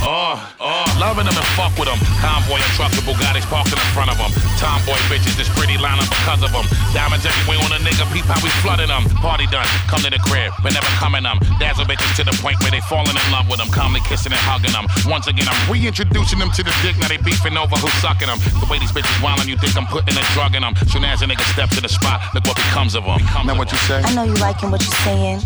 Oh, 0.00 0.40
oh, 0.56 0.88
loving 0.96 1.28
them 1.28 1.36
and 1.36 1.50
fuck 1.52 1.76
with 1.76 1.92
them. 1.92 2.00
Convoy 2.24 2.56
and 2.56 2.72
trucks 2.72 2.96
with 2.96 3.04
Bugattis 3.04 3.44
parked 3.52 3.76
in 3.76 3.80
front 3.92 4.08
of 4.08 4.16
them. 4.16 4.32
Tomboy 4.56 4.96
bitches, 5.12 5.36
this 5.36 5.52
pretty 5.52 5.76
lineup 5.76 6.08
because 6.08 6.40
of 6.40 6.56
them. 6.56 6.64
Diamonds 6.96 7.28
everywhere 7.28 7.60
on 7.68 7.76
a 7.76 7.80
nigga, 7.84 8.08
peep 8.16 8.24
how 8.24 8.40
we 8.40 8.48
flooding 8.64 8.88
them. 8.88 9.04
Party 9.20 9.44
done, 9.52 9.68
come 9.92 10.00
to 10.00 10.08
the 10.08 10.20
crib, 10.24 10.56
but 10.64 10.72
never 10.72 10.88
coming 10.96 11.28
them. 11.28 11.36
Dazzle 11.60 11.84
bitches 11.84 12.16
to 12.16 12.24
the 12.24 12.32
point 12.40 12.56
where 12.64 12.72
they 12.72 12.80
falling 12.88 13.12
in 13.12 13.26
love 13.28 13.44
with 13.52 13.60
them. 13.60 13.68
Calmly 13.68 14.00
kissing 14.08 14.32
and 14.32 14.40
hugging 14.40 14.72
them. 14.72 14.88
Once 15.04 15.28
again, 15.28 15.44
I'm 15.44 15.60
reintroducing 15.68 16.40
them 16.40 16.45
to 16.52 16.62
the 16.62 16.74
dick. 16.82 16.96
Now 16.98 17.08
they 17.08 17.16
beefing 17.18 17.56
over 17.56 17.76
who's 17.76 17.92
sucking 18.02 18.28
them. 18.28 18.38
The 18.60 18.66
way 18.70 18.78
these 18.78 18.92
bitches 18.92 19.18
wildin', 19.24 19.48
you 19.48 19.56
think 19.56 19.76
I'm 19.76 19.86
putting 19.86 20.16
a 20.16 20.24
drug 20.34 20.54
in 20.54 20.62
them. 20.62 20.74
Soon 20.86 21.04
as 21.04 21.22
a 21.22 21.26
nigga 21.26 21.44
step 21.52 21.70
to 21.70 21.80
the 21.80 21.88
spot, 21.88 22.20
look 22.34 22.44
what 22.46 22.56
becomes 22.56 22.94
of 22.94 23.04
them. 23.04 23.20
Now 23.46 23.56
what 23.56 23.72
you 23.72 23.78
say? 23.88 24.02
I 24.02 24.14
know 24.14 24.24
you 24.24 24.34
liking 24.36 24.70
what 24.70 24.82
you're 24.82 25.02
saying. 25.02 25.40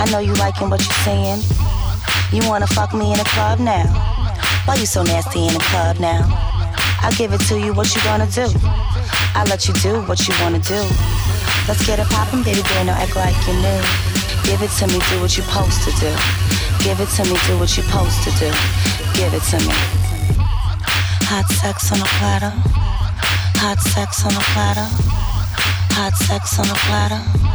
I 0.00 0.08
know 0.10 0.18
you 0.18 0.34
liking 0.34 0.70
what 0.70 0.80
you're 0.80 1.02
saying. 1.04 1.40
You 2.32 2.46
wanna 2.48 2.66
fuck 2.66 2.94
me 2.94 3.12
in 3.12 3.20
a 3.20 3.28
club 3.34 3.58
now? 3.60 3.86
Why 4.64 4.76
you 4.76 4.86
so 4.86 5.02
nasty 5.02 5.46
in 5.46 5.54
the 5.54 5.64
club 5.70 5.98
now? 5.98 6.24
I'll 7.02 7.16
give 7.16 7.32
it 7.32 7.40
to 7.48 7.58
you, 7.58 7.72
what 7.72 7.94
you 7.94 8.02
gonna 8.02 8.26
do? 8.26 8.46
I'll 9.34 9.46
let 9.46 9.66
you 9.66 9.74
do 9.74 10.02
what 10.02 10.26
you 10.28 10.34
wanna 10.40 10.60
do. 10.60 10.80
Let's 11.66 11.84
get 11.86 11.98
it 11.98 12.06
poppin', 12.08 12.42
baby 12.42 12.62
girl, 12.62 12.84
no 12.84 12.92
act 12.92 13.16
like 13.16 13.36
you 13.46 13.54
knew. 13.54 13.82
Give 14.44 14.62
it 14.62 14.70
to 14.78 14.86
me, 14.86 14.98
do 15.10 15.20
what 15.20 15.36
you're 15.36 15.46
supposed 15.46 15.82
to 15.84 15.92
do. 16.00 16.12
Give 16.84 16.98
it 16.98 17.08
to 17.16 17.24
me, 17.24 17.36
do 17.46 17.58
what 17.58 17.76
you're 17.76 17.84
supposed 17.84 18.22
to 18.24 18.30
do. 18.38 18.50
Give 19.14 19.34
it 19.34 19.42
to 19.50 19.58
me. 19.68 19.99
Hot 21.32 21.46
sex 21.48 21.92
on 21.92 22.00
a 22.00 22.04
platter. 22.18 22.52
Hot 23.62 23.78
sex 23.78 24.24
on 24.26 24.32
a 24.32 24.40
platter. 24.50 24.88
Hot 25.94 26.12
sex 26.16 26.58
on 26.58 26.66
a 26.66 26.74
platter. 26.74 27.49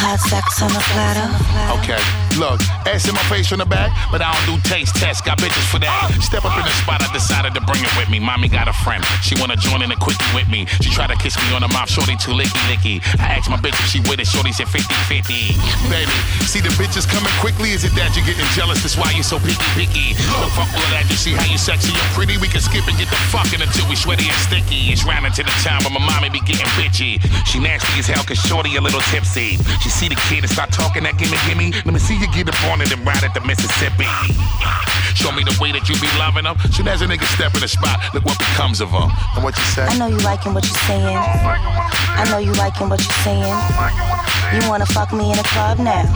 Hot 0.00 0.16
sex 0.16 0.64
on 0.64 0.72
the 0.72 0.80
platter. 0.96 1.28
Okay, 1.76 2.00
look, 2.40 2.56
ass 2.88 3.04
in 3.04 3.14
my 3.14 3.22
face 3.28 3.52
from 3.52 3.60
the 3.60 3.68
back, 3.68 3.92
but 4.08 4.24
I 4.24 4.32
don't 4.32 4.56
do 4.56 4.56
taste 4.64 4.96
tests. 4.96 5.20
Got 5.20 5.36
bitches 5.36 5.68
for 5.68 5.76
that. 5.76 5.92
Step 6.24 6.48
up 6.48 6.56
in 6.56 6.64
the 6.64 6.72
spot, 6.80 7.04
I 7.04 7.08
decided 7.12 7.52
to 7.52 7.60
bring 7.60 7.84
it 7.84 7.92
with 8.00 8.08
me. 8.08 8.16
Mommy 8.16 8.48
got 8.48 8.64
a 8.64 8.72
friend, 8.72 9.04
she 9.20 9.36
wanna 9.36 9.60
join 9.60 9.84
in 9.84 9.92
a 9.92 9.98
quickie 10.00 10.24
with 10.32 10.48
me. 10.48 10.64
She 10.80 10.88
tried 10.88 11.12
to 11.12 11.18
kiss 11.20 11.36
me 11.36 11.52
on 11.52 11.60
the 11.60 11.68
mouth, 11.68 11.92
shorty 11.92 12.16
too 12.16 12.32
licky 12.32 12.56
licky. 12.72 13.04
I 13.20 13.36
asked 13.36 13.52
my 13.52 13.60
bitch 13.60 13.76
if 13.76 13.92
she 13.92 14.00
with 14.08 14.24
it, 14.24 14.26
shorty 14.26 14.56
said 14.56 14.72
50 14.72 14.88
50. 15.04 15.52
Baby, 15.92 16.16
see 16.48 16.64
the 16.64 16.72
bitches 16.80 17.04
coming 17.04 17.32
quickly. 17.36 17.76
Is 17.76 17.84
it 17.84 17.92
that 17.92 18.16
you're 18.16 18.24
getting 18.24 18.48
jealous? 18.56 18.80
That's 18.80 18.96
why 18.96 19.12
you 19.12 19.22
so 19.22 19.36
picky 19.36 19.60
picky. 19.76 20.16
Look, 20.32 20.48
fuck 20.56 20.72
all 20.72 20.88
that. 20.96 21.12
You 21.12 21.20
see 21.20 21.36
how 21.36 21.44
you 21.44 21.60
sexy 21.60 21.92
and 21.92 22.10
pretty? 22.16 22.40
We 22.40 22.48
can 22.48 22.64
skip 22.64 22.88
and 22.88 22.96
get 22.96 23.12
the 23.12 23.20
fucking 23.28 23.60
until 23.60 23.84
we 23.84 24.00
sweaty 24.00 24.32
and 24.32 24.40
sticky. 24.40 24.96
It's 24.96 25.04
round 25.04 25.28
into 25.28 25.44
the 25.44 25.52
time 25.60 25.84
when 25.84 25.92
my 25.92 26.00
mommy 26.00 26.32
be 26.32 26.40
getting 26.40 26.66
bitchy. 26.80 27.20
She 27.44 27.60
nasty 27.60 28.00
as 28.00 28.08
hell, 28.08 28.24
cause 28.24 28.40
shorty 28.40 28.76
a 28.76 28.80
little 28.80 29.04
tipsy. 29.12 29.60
She 29.84 29.89
see 29.90 30.08
the 30.08 30.14
kid 30.30 30.46
and 30.46 30.50
start 30.50 30.70
talking 30.70 31.02
that 31.02 31.18
gimme 31.18 31.36
gimme. 31.44 31.74
Let 31.84 31.92
me 31.92 31.98
see 31.98 32.14
you 32.14 32.30
get 32.30 32.48
up 32.48 32.56
on 32.70 32.80
it 32.80 32.94
and 32.94 33.02
ride 33.04 33.26
at 33.26 33.34
the 33.34 33.42
Mississippi. 33.42 34.06
Show 35.18 35.34
me 35.34 35.42
the 35.42 35.52
way 35.58 35.74
that 35.74 35.90
you 35.90 35.98
be 35.98 36.08
loving 36.16 36.46
them. 36.46 36.54
Soon 36.70 36.86
as 36.86 37.02
a 37.02 37.06
nigga 37.10 37.26
step 37.34 37.52
in 37.58 37.60
the 37.60 37.68
spot, 37.68 37.98
look 38.14 38.24
what 38.24 38.38
becomes 38.38 38.80
of 38.80 38.94
them. 38.94 39.10
And 39.34 39.42
what 39.42 39.58
you 39.58 39.66
say? 39.74 39.84
I 39.84 39.98
know 39.98 40.06
you 40.06 40.22
liking 40.22 40.54
what 40.54 40.64
you're 40.64 40.84
saying. 40.86 41.18
I 41.18 42.22
know 42.30 42.38
you 42.38 42.54
liking 42.54 42.88
what 42.88 43.02
you're 43.02 43.22
saying. 43.26 43.58
You 44.54 44.62
wanna 44.70 44.86
fuck 44.86 45.12
me 45.12 45.30
in 45.30 45.36
the 45.36 45.46
club 45.50 45.78
now? 45.82 46.06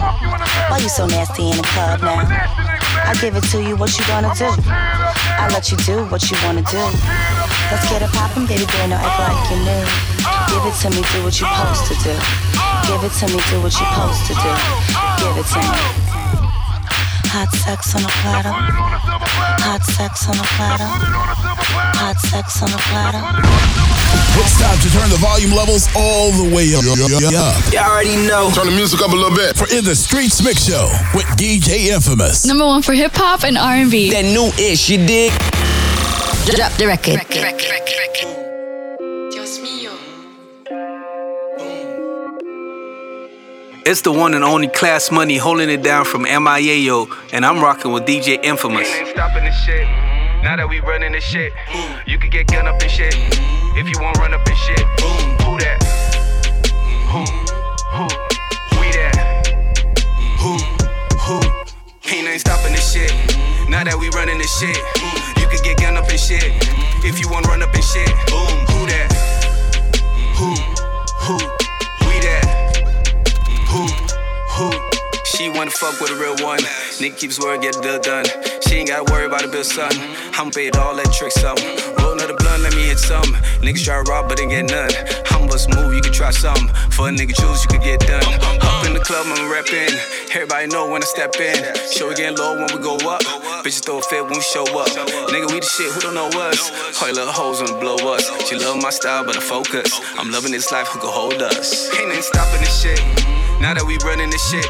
Why 0.71 0.79
you 0.79 0.89
so 0.89 1.07
nasty 1.07 1.51
in 1.51 1.59
the 1.59 1.67
club 1.75 2.01
now? 2.01 2.23
I 2.23 3.13
give 3.21 3.37
it 3.37 3.45
to 3.53 3.63
you, 3.63 3.77
what 3.77 3.99
you 3.99 4.07
gonna 4.07 4.33
do? 4.39 4.49
I 4.71 5.51
let 5.53 5.71
you 5.71 5.77
do 5.83 6.07
what 6.09 6.31
you 6.31 6.39
wanna 6.47 6.63
do. 6.63 6.83
Let's 7.71 7.91
get 7.91 8.03
it 8.03 8.11
poppin', 8.15 8.47
baby 8.47 8.67
girl, 8.71 8.89
no 8.89 8.97
act 8.97 9.19
like 9.19 9.51
you 9.51 9.59
new. 9.67 10.14
Give 10.55 10.71
it 10.71 10.77
to 10.87 10.91
me, 10.95 11.03
do 11.11 11.19
what 11.27 11.35
you 11.35 11.51
supposed 11.51 11.85
to 11.91 11.95
do. 12.07 12.15
Give 12.87 13.03
it 13.03 13.11
to 13.19 13.27
me, 13.27 13.43
do 13.51 13.59
what 13.59 13.75
you 13.75 13.83
supposed 13.91 14.23
to 14.31 14.35
do. 14.39 14.51
Give 15.19 15.35
it 15.35 15.47
to 15.51 15.59
me. 15.59 16.15
Hot 17.35 17.51
sex 17.51 17.97
on 17.99 18.07
a 18.07 18.13
platter. 18.23 18.55
Hot 18.55 19.83
sex 19.83 20.29
on 20.31 20.39
a 20.39 20.47
platter. 20.55 20.87
Hot 21.99 22.15
sex 22.31 22.63
on 22.63 22.71
a 22.71 22.79
platter. 22.87 23.19
It's 24.39 24.55
time 24.63 24.79
to 24.79 24.89
turn 24.95 25.11
the 25.11 25.19
volume 25.19 25.51
levels 25.51 25.89
all 25.97 26.31
the 26.31 26.55
way 26.55 26.71
up. 26.79 26.85
You 26.85 27.79
already 27.79 28.15
know. 28.29 28.53
Turn 28.55 28.67
the 28.67 28.77
music 28.77 29.03
up 29.03 29.11
a 29.11 29.17
little 29.17 29.35
bit. 29.35 29.57
For 29.57 29.67
In 29.75 29.85
the 29.85 29.97
Streets 29.97 30.41
Mix 30.45 30.67
Show 30.67 30.87
with 31.15 31.27
DJ 31.35 31.91
Infamous. 31.91 32.47
Number 32.47 32.65
one 32.65 32.83
for 32.83 32.93
hip 32.93 33.13
hop 33.15 33.43
and 33.43 33.59
R&B. 33.59 34.11
That 34.11 34.23
new 34.23 34.55
ish, 34.63 34.89
you 34.89 34.99
dig? 35.05 35.33
Drop 36.47 36.73
the 36.79 36.87
record. 36.87 38.44
It's 43.87 44.01
the 44.01 44.11
one 44.11 44.33
and 44.33 44.43
only 44.43 44.69
Class 44.69 45.11
Money 45.11 45.37
holding 45.37 45.69
it 45.69 45.83
down 45.83 46.07
from 46.07 46.23
MIA, 46.23 46.77
yo, 46.77 47.07
and 47.35 47.45
I'm 47.45 47.63
rocking 47.63 47.93
with 47.93 48.07
DJ 48.07 48.43
Infamous. 48.43 48.89
Ain't 48.89 49.09
stopping 49.09 49.45
this 49.45 49.55
shit. 49.63 49.87
Now 50.43 50.57
that 50.57 50.67
we 50.67 50.81
running 50.81 51.13
this 51.13 51.23
shit, 51.23 51.53
you 52.07 52.19
can 52.19 52.31
get 52.31 52.47
gun 52.47 52.67
up 52.67 52.81
and 52.81 52.91
shit. 52.91 53.15
If 53.77 53.87
you 53.87 54.01
want 54.01 54.17
run 54.17 54.33
up 54.33 54.41
and 54.49 54.57
shit, 54.57 54.81
boom, 54.97 55.37
who 55.45 55.59
that? 55.61 55.85
Who? 57.13 57.29
Who? 57.93 58.05
We 58.81 58.89
that? 58.97 59.53
Who? 60.41 60.57
Who? 61.21 61.41
Ain't 62.09 62.41
stopping 62.41 62.73
this 62.73 62.91
shit. 62.91 63.13
Now 63.69 63.85
that 63.85 63.99
we 64.01 64.09
running 64.17 64.39
this 64.39 64.59
shit, 64.59 64.81
you 65.37 65.47
can 65.47 65.61
get 65.63 65.77
gun 65.77 65.99
up 65.99 66.09
and 66.09 66.19
shit. 66.19 66.57
If 67.05 67.21
you 67.21 67.29
want 67.29 67.47
run 67.49 67.63
up 67.63 67.75
and 67.75 67.85
shit, 67.85 68.09
boom. 68.33 68.65
who 68.73 68.87
that? 68.89 69.13
Who? 70.41 70.57
Who? 71.37 71.54
She 75.35 75.49
wanna 75.49 75.71
fuck 75.71 76.01
with 76.01 76.11
a 76.11 76.17
real 76.17 76.37
one. 76.47 76.61
Nigga 77.03 77.19
keeps 77.19 77.41
word, 77.41 77.63
get 77.63 77.75
the 77.75 77.83
deal 77.83 78.01
done. 78.01 78.25
She 78.67 78.77
ain't 78.77 78.89
gotta 78.89 79.11
worry 79.13 79.27
about 79.27 79.45
a 79.45 79.49
bill, 79.49 79.65
son. 79.65 79.91
I'm 80.39 80.51
paid 80.51 80.77
all 80.77 80.95
that 80.95 81.13
trick 81.13 81.33
some. 81.33 81.59
Roll 81.99 82.13
another 82.13 82.37
blunt, 82.37 82.63
let 82.63 82.75
me 82.75 82.87
hit 82.87 82.99
some. 82.99 83.35
Niggas 83.59 83.85
try 83.85 84.03
to 84.03 84.11
rob, 84.11 84.29
but 84.29 84.41
ain't 84.41 84.51
get 84.51 84.71
none. 84.71 84.91
I'm 85.31 85.45
move, 85.77 85.95
you 85.95 86.01
can 86.03 86.13
try 86.13 86.31
some. 86.31 86.69
For 86.91 87.09
a 87.09 87.13
nigga 87.13 87.35
choose, 87.35 87.63
you 87.63 87.69
can 87.69 87.81
get 87.81 88.01
done. 88.01 88.25
Up 88.63 88.87
in 88.87 88.95
the 88.95 89.01
club, 89.01 89.27
I'm 89.27 89.47
reppin'. 89.51 89.95
Everybody 90.35 90.67
know 90.67 90.91
when 90.91 91.03
I 91.03 91.07
step 91.07 91.35
in. 91.39 91.55
Show 91.93 92.09
we 92.09 92.15
getting 92.15 92.37
low 92.37 92.57
when 92.57 92.67
we 92.75 92.83
go 92.83 92.97
up. 93.09 93.23
Bitches 93.63 93.85
throw 93.85 93.99
a 93.99 94.03
fit 94.03 94.25
when 94.25 94.35
we 94.35 94.41
show 94.43 94.65
up. 94.79 94.89
Nigga, 95.31 95.51
we 95.53 95.61
the 95.61 95.67
shit, 95.67 95.93
who 95.93 96.01
don't 96.01 96.15
know 96.15 96.29
us? 96.29 96.59
All 97.01 97.09
you 97.09 97.15
little 97.15 97.33
hoes 97.33 97.63
wanna 97.63 97.79
blow 97.79 97.97
us. 98.15 98.25
She 98.49 98.57
love 98.57 98.83
my 98.83 98.91
style, 98.91 99.25
but 99.25 99.37
I 99.37 99.41
focus. 99.41 100.01
I'm 100.19 100.31
loving 100.33 100.53
this 100.53 100.73
life, 100.73 100.89
who 100.89 100.99
can 100.99 101.11
hold 101.11 101.41
us? 101.43 101.89
Ain't 101.99 102.09
nothing 102.09 102.23
stopping 102.23 102.61
this 102.61 102.83
shit. 102.83 102.99
Now 103.61 103.75
that 103.75 103.85
we 103.87 103.97
running 104.05 104.31
this 104.31 104.43
shit, 104.51 104.67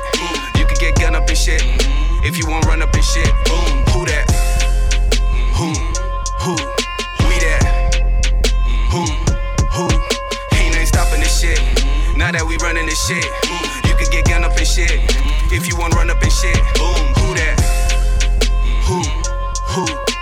can 0.74 0.92
get 0.92 1.00
gun 1.00 1.14
up 1.14 1.28
and 1.28 1.38
shit. 1.38 1.60
Mm-hmm. 1.60 2.24
If 2.24 2.38
you 2.38 2.46
want 2.46 2.66
run 2.66 2.82
up 2.82 2.94
and 2.94 3.04
shit, 3.04 3.30
boom, 3.46 3.84
who 3.92 4.06
that? 4.06 4.26
Mm-hmm. 5.10 5.54
Who? 5.54 5.68
Who? 6.40 6.54
We 7.28 7.34
that? 7.38 7.62
Mm-hmm. 8.90 8.94
Who? 8.94 9.02
Who? 9.70 9.84
Ain't 10.56 10.72
nothing 10.72 10.86
stopping 10.86 11.20
this 11.20 11.40
shit. 11.40 11.58
Now 12.16 12.32
that 12.32 12.44
we 12.46 12.56
running 12.58 12.86
this 12.86 13.06
shit, 13.06 13.24
you 13.86 13.94
can 13.96 14.10
get 14.10 14.26
gun 14.26 14.44
up 14.44 14.56
and 14.56 14.66
shit. 14.66 14.90
If 15.52 15.68
you 15.68 15.76
want 15.76 15.94
run 15.94 16.10
up 16.10 16.22
and 16.22 16.32
shit, 16.32 16.56
boom, 16.74 17.06
who 17.22 17.34
that? 17.34 17.56
Who? 18.86 19.02
Who? 19.74 20.13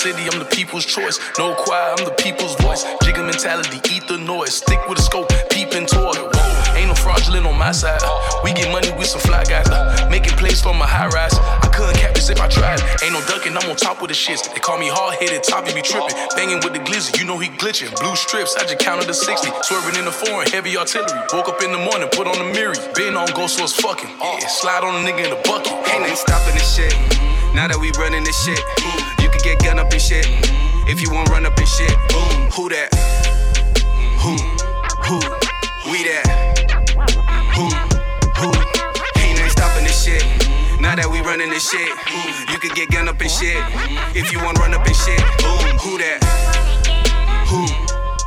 City, 0.00 0.24
I'm 0.32 0.38
the 0.38 0.48
people's 0.48 0.86
choice. 0.86 1.20
No 1.36 1.54
choir, 1.54 1.92
I'm 1.92 2.04
the 2.04 2.16
people's 2.16 2.56
voice. 2.56 2.84
Jigger 3.04 3.22
mentality, 3.22 3.76
eat 3.92 4.08
the 4.08 4.16
noise. 4.16 4.54
Stick 4.54 4.80
with 4.88 4.98
a 4.98 5.02
scope, 5.02 5.28
peeping 5.50 5.84
toward 5.84 6.16
it. 6.16 6.24
Whoa, 6.24 6.76
ain't 6.76 6.88
no 6.88 6.94
fraudulent 6.94 7.44
on 7.44 7.56
my 7.58 7.72
side. 7.72 8.00
We 8.42 8.52
get 8.56 8.72
money 8.72 8.88
with 8.96 9.08
some 9.12 9.20
fly 9.20 9.44
guys. 9.44 9.68
Making 10.08 10.40
plays 10.40 10.62
from 10.62 10.80
a 10.80 10.86
high 10.86 11.08
rise. 11.08 11.36
I 11.36 11.68
couldn't 11.68 12.00
cap 12.00 12.14
this 12.14 12.30
if 12.30 12.40
I 12.40 12.48
tried. 12.48 12.80
Ain't 13.04 13.12
no 13.12 13.20
ducking, 13.28 13.52
I'm 13.52 13.68
on 13.68 13.76
top 13.76 14.00
of 14.00 14.08
the 14.08 14.16
shits. 14.16 14.48
They 14.48 14.60
call 14.60 14.78
me 14.78 14.88
hard 14.88 15.20
headed, 15.20 15.42
top, 15.44 15.68
you 15.68 15.74
be 15.74 15.82
tripping. 15.82 16.16
Banging 16.34 16.64
with 16.64 16.72
the 16.72 16.80
glizzy, 16.80 17.20
you 17.20 17.26
know 17.28 17.36
he 17.36 17.48
glitching. 17.60 17.92
Blue 18.00 18.16
strips, 18.16 18.56
I 18.56 18.64
just 18.64 18.80
counted 18.80 19.06
the 19.06 19.14
60. 19.14 19.52
Swerving 19.68 20.00
in 20.00 20.06
the 20.08 20.16
foreign, 20.16 20.48
heavy 20.48 20.76
artillery. 20.80 21.12
Woke 21.36 21.52
up 21.52 21.60
in 21.60 21.72
the 21.72 21.82
morning, 21.92 22.08
put 22.08 22.24
on 22.26 22.38
the 22.40 22.48
mirror. 22.56 22.74
Been 22.96 23.16
on 23.20 23.28
go, 23.36 23.46
so 23.46 23.64
it's 23.64 23.76
fucking. 23.76 24.08
Yeah, 24.16 24.48
slide 24.48 24.80
on 24.80 24.96
a 24.96 25.02
nigga 25.04 25.28
in 25.28 25.30
the 25.30 25.42
bucket. 25.44 25.76
Ain't 25.92 26.08
nothing 26.08 26.16
stopping 26.16 26.56
this 26.56 26.64
shit. 26.72 26.96
Now 27.52 27.66
that 27.66 27.82
we 27.82 27.90
running 27.98 28.22
this 28.22 28.38
shit, 28.46 28.62
get 29.42 29.58
gun 29.60 29.78
up 29.78 29.92
and 29.92 30.00
shit. 30.00 30.26
If 30.88 31.00
you 31.00 31.10
want 31.10 31.28
run 31.30 31.46
up 31.46 31.56
and 31.56 31.68
shit, 31.68 31.94
boom. 32.08 32.50
who 32.50 32.68
that? 32.68 32.88
Who? 34.20 34.36
Who? 35.06 35.18
We 35.90 36.04
that? 36.04 36.26
Who? 37.54 37.66
Who? 38.40 38.48
Ain't 39.20 39.38
nothing 39.38 39.50
stopping 39.50 39.84
this 39.84 40.04
shit. 40.04 40.22
Now 40.80 40.96
that 40.96 41.08
we 41.10 41.20
running 41.20 41.50
this 41.50 41.68
shit, 41.70 41.88
you 42.50 42.58
can 42.58 42.74
get 42.74 42.90
gun 42.90 43.08
up 43.08 43.20
and 43.20 43.30
shit. 43.30 43.62
If 44.14 44.32
you 44.32 44.42
want 44.42 44.58
run 44.58 44.74
up 44.74 44.86
and 44.86 44.96
shit, 44.96 45.20
boom. 45.38 45.78
who 45.78 45.98
that? 45.98 46.20
Who? 47.48 47.66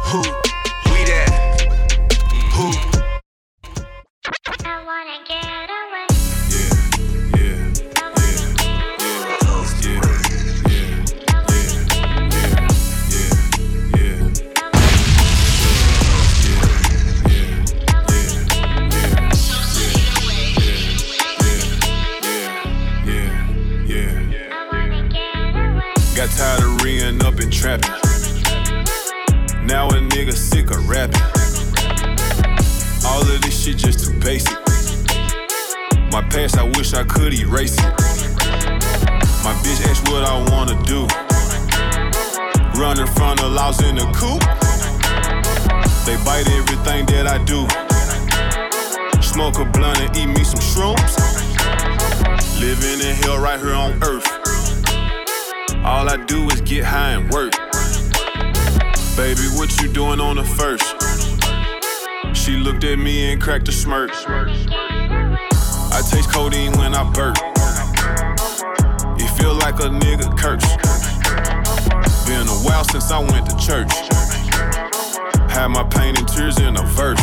Who? 0.09 0.52
Codeine 66.33 66.71
when 66.79 66.95
I 66.95 67.03
burp. 67.11 67.37
It 69.21 69.29
feel 69.37 69.53
like 69.53 69.79
a 69.79 69.89
nigga 70.01 70.35
curse. 70.37 70.65
Been 72.27 72.47
a 72.47 72.59
while 72.65 72.83
since 72.83 73.11
I 73.11 73.19
went 73.19 73.47
to 73.49 73.55
church. 73.57 73.93
Had 75.51 75.67
my 75.67 75.83
pain 75.83 76.17
and 76.17 76.27
tears 76.27 76.57
in 76.59 76.75
a 76.75 76.83
verse. 76.97 77.21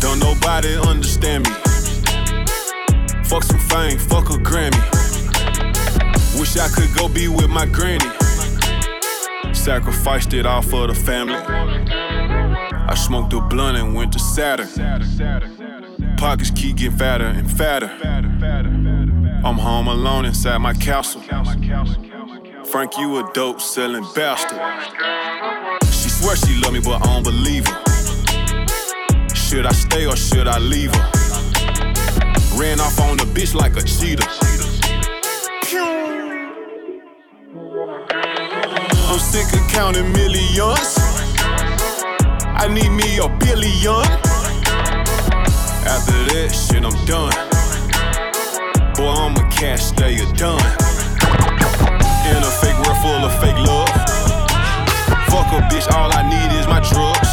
Don't 0.00 0.18
nobody 0.18 0.76
understand 0.76 1.48
me. 1.48 1.54
Fuck 3.24 3.44
some 3.44 3.60
fame, 3.60 3.98
fuck 3.98 4.28
a 4.28 4.36
Grammy. 4.48 4.82
Wish 6.38 6.56
I 6.58 6.68
could 6.68 6.94
go 6.94 7.08
be 7.08 7.28
with 7.28 7.48
my 7.48 7.64
granny. 7.64 8.10
Sacrificed 9.54 10.34
it 10.34 10.44
all 10.44 10.60
for 10.60 10.86
the 10.86 10.94
family. 10.94 11.34
I 11.34 12.94
smoked 12.94 13.32
a 13.32 13.40
blunt 13.40 13.78
and 13.78 13.94
went 13.94 14.12
to 14.12 14.18
Saturn. 14.18 15.61
Pockets 16.22 16.52
keep 16.52 16.76
getting 16.76 16.96
fatter 16.96 17.24
and 17.24 17.50
fatter. 17.50 17.88
I'm 19.44 19.58
home 19.58 19.88
alone 19.88 20.24
inside 20.24 20.58
my 20.58 20.72
castle. 20.72 21.20
Frank, 22.70 22.96
you 22.96 23.18
a 23.18 23.28
dope 23.34 23.60
selling 23.60 24.06
bastard. 24.14 24.60
She 25.92 26.08
swears 26.08 26.38
she 26.46 26.54
love 26.60 26.74
me, 26.74 26.78
but 26.78 27.04
I 27.04 27.12
don't 27.12 27.24
believe 27.24 27.66
her. 27.66 29.34
Should 29.34 29.66
I 29.66 29.72
stay 29.72 30.06
or 30.06 30.14
should 30.14 30.46
I 30.46 30.60
leave 30.60 30.94
her? 30.94 31.10
Ran 32.56 32.78
off 32.78 33.00
on 33.00 33.16
the 33.16 33.24
bitch 33.24 33.52
like 33.56 33.76
a 33.76 33.82
cheetah. 33.82 34.24
I'm 39.10 39.18
sick 39.18 39.52
of 39.60 39.68
counting 39.72 40.12
millions. 40.12 40.98
I 42.62 42.68
need 42.72 42.90
me 42.90 43.18
a 43.18 43.28
billion. 43.40 44.31
After 46.02 46.34
that 46.34 46.50
shit, 46.50 46.82
I'm 46.82 46.98
done. 47.06 47.30
Boy, 48.98 49.06
I'm 49.06 49.38
a 49.38 49.46
cash 49.54 49.94
stay 49.94 50.18
a 50.18 50.26
done. 50.34 50.58
In 52.26 52.42
a 52.42 52.50
fake 52.58 52.74
world 52.82 52.98
full 52.98 53.22
of 53.22 53.30
fake 53.38 53.54
love. 53.62 53.86
Fuck 55.30 55.46
a 55.54 55.62
bitch, 55.70 55.86
all 55.94 56.10
I 56.10 56.26
need 56.26 56.50
is 56.58 56.66
my 56.66 56.82
drugs. 56.82 57.30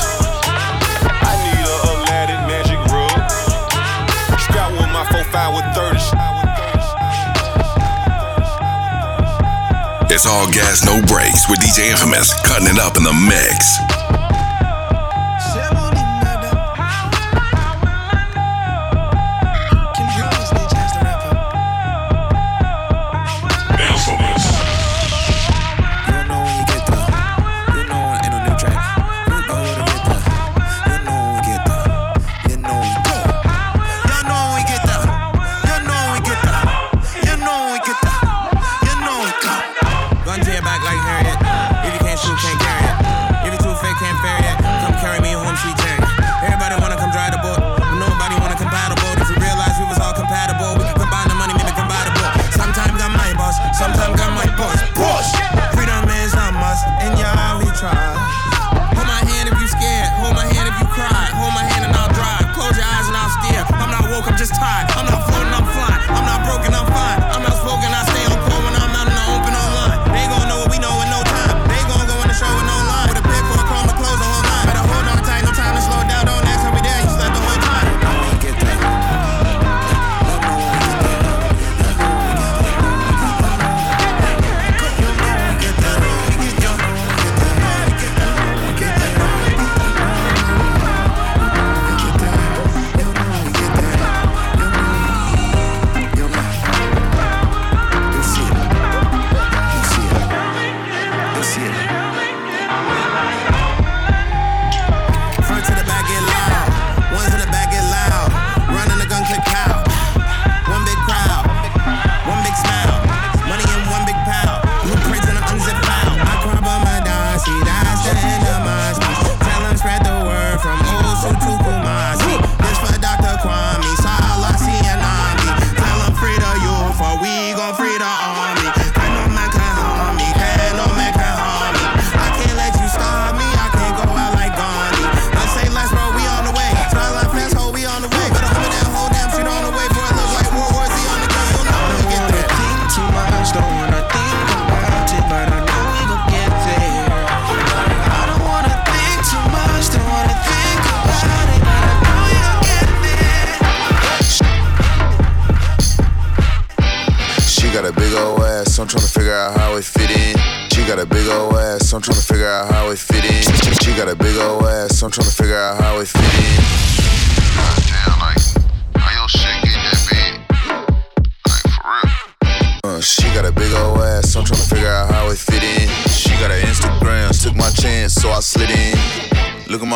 I 1.01 1.33
need 1.49 1.65
a 1.65 1.77
Aladdin 1.97 2.45
magic 2.45 2.77
rug. 2.93 3.09
Strap 4.37 4.69
with 4.77 4.93
my 4.93 5.01
4-5 5.17 5.57
with 5.57 5.65
30. 5.73 5.97
It's 10.13 10.27
all 10.27 10.45
gas, 10.51 10.85
no 10.85 11.01
brakes 11.07 11.49
with 11.49 11.59
DJ 11.59 11.89
Infamous 11.89 12.39
cutting 12.45 12.67
it 12.67 12.77
up 12.77 12.97
in 12.97 13.03
the 13.03 13.13
mix. 13.13 13.79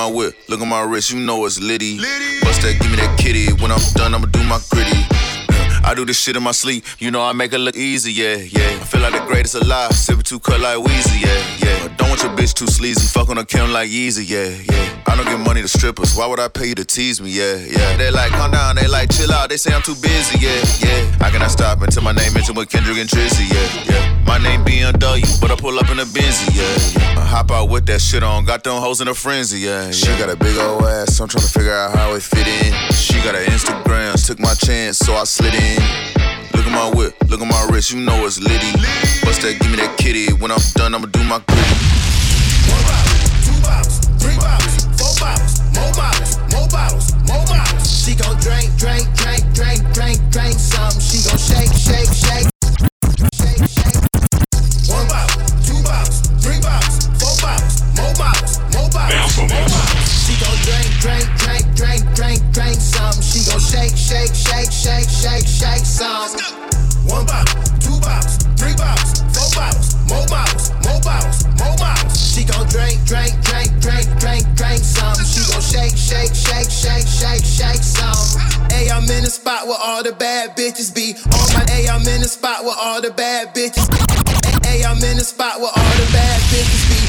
My 0.04 0.12
whip, 0.12 0.36
look 0.50 0.60
at 0.60 0.68
my 0.68 0.82
wrist, 0.82 1.12
you 1.12 1.20
know 1.20 1.46
it's 1.46 1.60
litty. 1.62 1.98
Bust 2.42 2.62
that, 2.62 2.76
give 2.82 2.92
me 2.92 2.98
that 2.98 3.18
kitty. 3.18 3.54
When 3.62 3.72
I'm 3.72 3.80
done, 3.94 4.14
I'ma 4.14 4.26
do 4.28 4.44
my 4.44 4.60
gritty. 4.70 5.00
I 5.86 5.94
do 5.96 6.06
this 6.06 6.20
shit 6.20 6.36
in 6.36 6.44
my 6.44 6.52
sleep, 6.52 6.84
you 7.00 7.12
know 7.12 7.22
I 7.22 7.32
make 7.34 7.54
it 7.54 7.60
look 7.60 7.76
easy, 7.76 8.12
yeah, 8.12 8.36
yeah. 8.36 8.82
I 8.82 8.86
feel 8.86 9.02
like 9.02 9.14
the 9.14 9.24
greatest 9.26 9.56
alive, 9.56 9.92
sipping 9.94 10.24
two 10.24 10.40
cut 10.40 10.60
like 10.60 10.78
Weezy, 10.78 11.24
yeah, 11.24 11.40
yeah. 11.64 11.88
Don't 11.98 12.10
want 12.10 12.24
your 12.24 12.32
bitch 12.32 12.54
too 12.54 12.68
sleazy, 12.68 13.06
fuck 13.08 13.30
on 13.30 13.38
a 13.38 13.46
cam 13.46 13.72
like 13.72 13.90
Yeezy, 13.90 14.28
yeah, 14.28 14.48
yeah. 14.48 15.04
I 15.08 15.16
don't 15.16 15.28
give 15.28 15.40
money 15.40 15.62
to 15.62 15.68
strippers, 15.68 16.16
why 16.16 16.26
would 16.26 16.40
I 16.40 16.48
pay 16.48 16.68
you 16.68 16.76
to 16.76 16.86
tease 16.86 17.22
me, 17.22 17.32
yeah, 17.32 17.56
yeah. 17.56 17.98
They 17.98 18.12
like, 18.12 18.32
calm 18.32 18.52
down, 18.52 18.76
they 18.76 18.88
like, 18.88 19.12
chill 19.12 19.32
out, 19.32 19.50
they 19.50 19.58
say 19.58 19.74
I'm 19.74 19.82
too 19.82 19.96
busy, 19.96 20.40
yeah, 20.40 20.64
yeah. 20.80 21.26
I 21.26 21.30
cannot 21.30 21.52
stop 21.52 21.82
until 21.82 22.04
my 22.04 22.14
name 22.14 22.34
mentioned 22.34 22.58
with 22.58 22.70
Kendrick 22.70 22.98
and 22.98 23.10
Drizzy, 23.10 23.48
yeah, 23.52 23.94
yeah. 23.94 24.23
My 24.26 24.38
name 24.38 24.64
BMW, 24.64 25.42
but 25.42 25.52
I 25.52 25.56
pull 25.56 25.78
up 25.78 25.90
in 25.90 26.00
a 26.00 26.06
Benzy, 26.06 26.56
yeah. 26.56 27.20
I 27.20 27.26
hop 27.26 27.52
out 27.52 27.70
with 27.70 27.86
that 27.88 28.02
shit 28.02 28.24
on, 28.24 28.46
got 28.46 28.64
them 28.64 28.82
hoes 28.82 29.02
in 29.02 29.08
a 29.08 29.14
frenzy, 29.14 29.60
yeah. 29.60 29.92
She 29.92 30.08
got 30.18 30.30
a 30.30 30.36
big 30.36 30.58
old 30.58 30.84
ass, 30.84 31.18
so 31.18 31.24
I'm 31.24 31.30
trying 31.30 31.46
to 31.46 31.52
figure 31.52 31.74
out 31.74 31.96
how 31.96 32.14
it 32.14 32.24
fit 32.24 32.48
in. 32.48 32.74
She 32.94 33.22
got 33.22 33.36
an 33.36 33.46
Instagram, 33.46 34.16
took 34.26 34.40
my 34.40 34.54
chance, 34.54 34.98
so 34.98 35.14
I 35.14 35.26
slid 35.26 35.54
in. 35.54 35.80
Look 36.54 36.66
at 36.66 36.72
my 36.72 36.92
whip, 36.96 37.16
look 37.30 37.42
at 37.42 37.48
my 37.48 37.68
wrist, 37.72 37.92
you 37.92 38.00
know 38.00 38.26
it's 38.26 38.40
litty. 38.40 38.72
Bust 39.26 39.42
that, 39.42 39.58
give 39.60 39.72
me 39.72 39.78
that 39.78 39.98
kitty. 39.98 40.32
When 40.34 40.52
I'm 40.52 40.62
done, 40.76 40.96
I'ma 40.96 41.08
do 41.08 41.24
my 41.24 41.40
gritty. 41.48 42.04
Three 44.20 44.38
bottles, 44.38 44.86
four 44.96 45.14
bottles, 45.20 45.60
more 45.76 45.92
bottles, 45.94 46.38
more 46.54 46.68
bottles, 46.70 47.14
more 47.28 47.46
bottles. 47.46 47.84
She 47.92 48.16
gon' 48.16 48.40
drink, 48.40 48.72
drink, 48.78 49.04
drink, 49.16 49.44
drink, 49.54 49.82
drink, 49.94 50.20
drink 50.32 50.56
some. 50.60 50.96
She 51.00 51.28
gon' 51.28 51.38
shake, 51.38 51.74
shake. 51.76 52.08
Shake, 52.14 52.53
She 59.04 60.40
gon' 60.40 60.56
drink, 60.64 60.88
drink, 61.04 61.28
drink, 61.36 61.66
drink, 61.76 62.04
drink, 62.16 62.40
drink 62.54 62.80
some. 62.80 63.14
She 63.20 63.44
gon' 63.44 63.60
shake, 63.60 63.98
shake, 64.00 64.32
shake, 64.32 64.72
shake, 64.72 65.10
shake, 65.12 65.44
shake 65.44 65.84
some. 65.84 66.32
One 67.04 67.26
bottle, 67.26 67.60
two 67.84 68.00
bottles, 68.00 68.38
three 68.56 68.72
bottles, 68.80 69.20
four 69.36 69.52
bottles, 69.52 70.00
more 70.08 70.26
bottles, 70.32 70.72
more 70.88 71.02
bottles, 71.04 71.44
more 71.60 71.76
bottles. 71.76 72.16
She 72.16 72.46
gon' 72.46 72.66
drink, 72.72 73.04
drink, 73.04 73.36
drink, 73.44 73.76
drink, 73.84 74.08
drink, 74.24 74.48
drink 74.56 74.80
some. 74.80 75.20
She 75.20 75.44
gon' 75.52 75.60
shake, 75.60 76.00
shake, 76.00 76.32
shake, 76.32 76.72
shake, 76.72 77.04
shake, 77.04 77.44
shake 77.44 77.84
some. 77.84 78.24
Hey, 78.72 78.90
I'm 78.90 79.04
in 79.12 79.28
the 79.28 79.30
spot 79.30 79.68
where 79.68 79.80
all 79.84 80.02
the 80.02 80.14
bad 80.14 80.56
bitches 80.56 80.96
be. 80.96 81.12
On 81.28 81.48
my 81.52 81.68
hey, 81.68 81.90
I'm 81.90 82.08
in 82.08 82.22
the 82.22 82.32
spot 82.32 82.64
where 82.64 82.78
all 82.80 83.02
the 83.02 83.12
bad 83.12 83.54
bitches. 83.54 83.84
Hey, 84.64 84.86
I'm 84.86 85.04
in 85.04 85.18
the 85.18 85.28
spot 85.28 85.60
where 85.60 85.76
all 85.76 85.96
the 86.00 86.10
bad 86.16 86.40
bitches 86.48 86.88
be. 86.88 87.03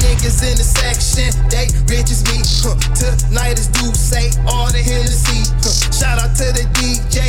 Niggas 0.00 0.40
in 0.42 0.56
the 0.56 0.64
section, 0.64 1.30
they 1.52 1.68
rich 1.86 2.10
as 2.10 2.24
me. 2.28 2.40
Huh. 2.64 2.76
Tonight 2.96 3.58
is 3.58 3.68
do 3.68 3.92
say 3.94 4.32
all 4.48 4.72
the 4.72 4.82
Hennessy. 4.82 5.44
Huh. 5.60 5.92
Shout 5.92 6.18
out 6.18 6.36
to 6.36 6.52
the 6.56 6.64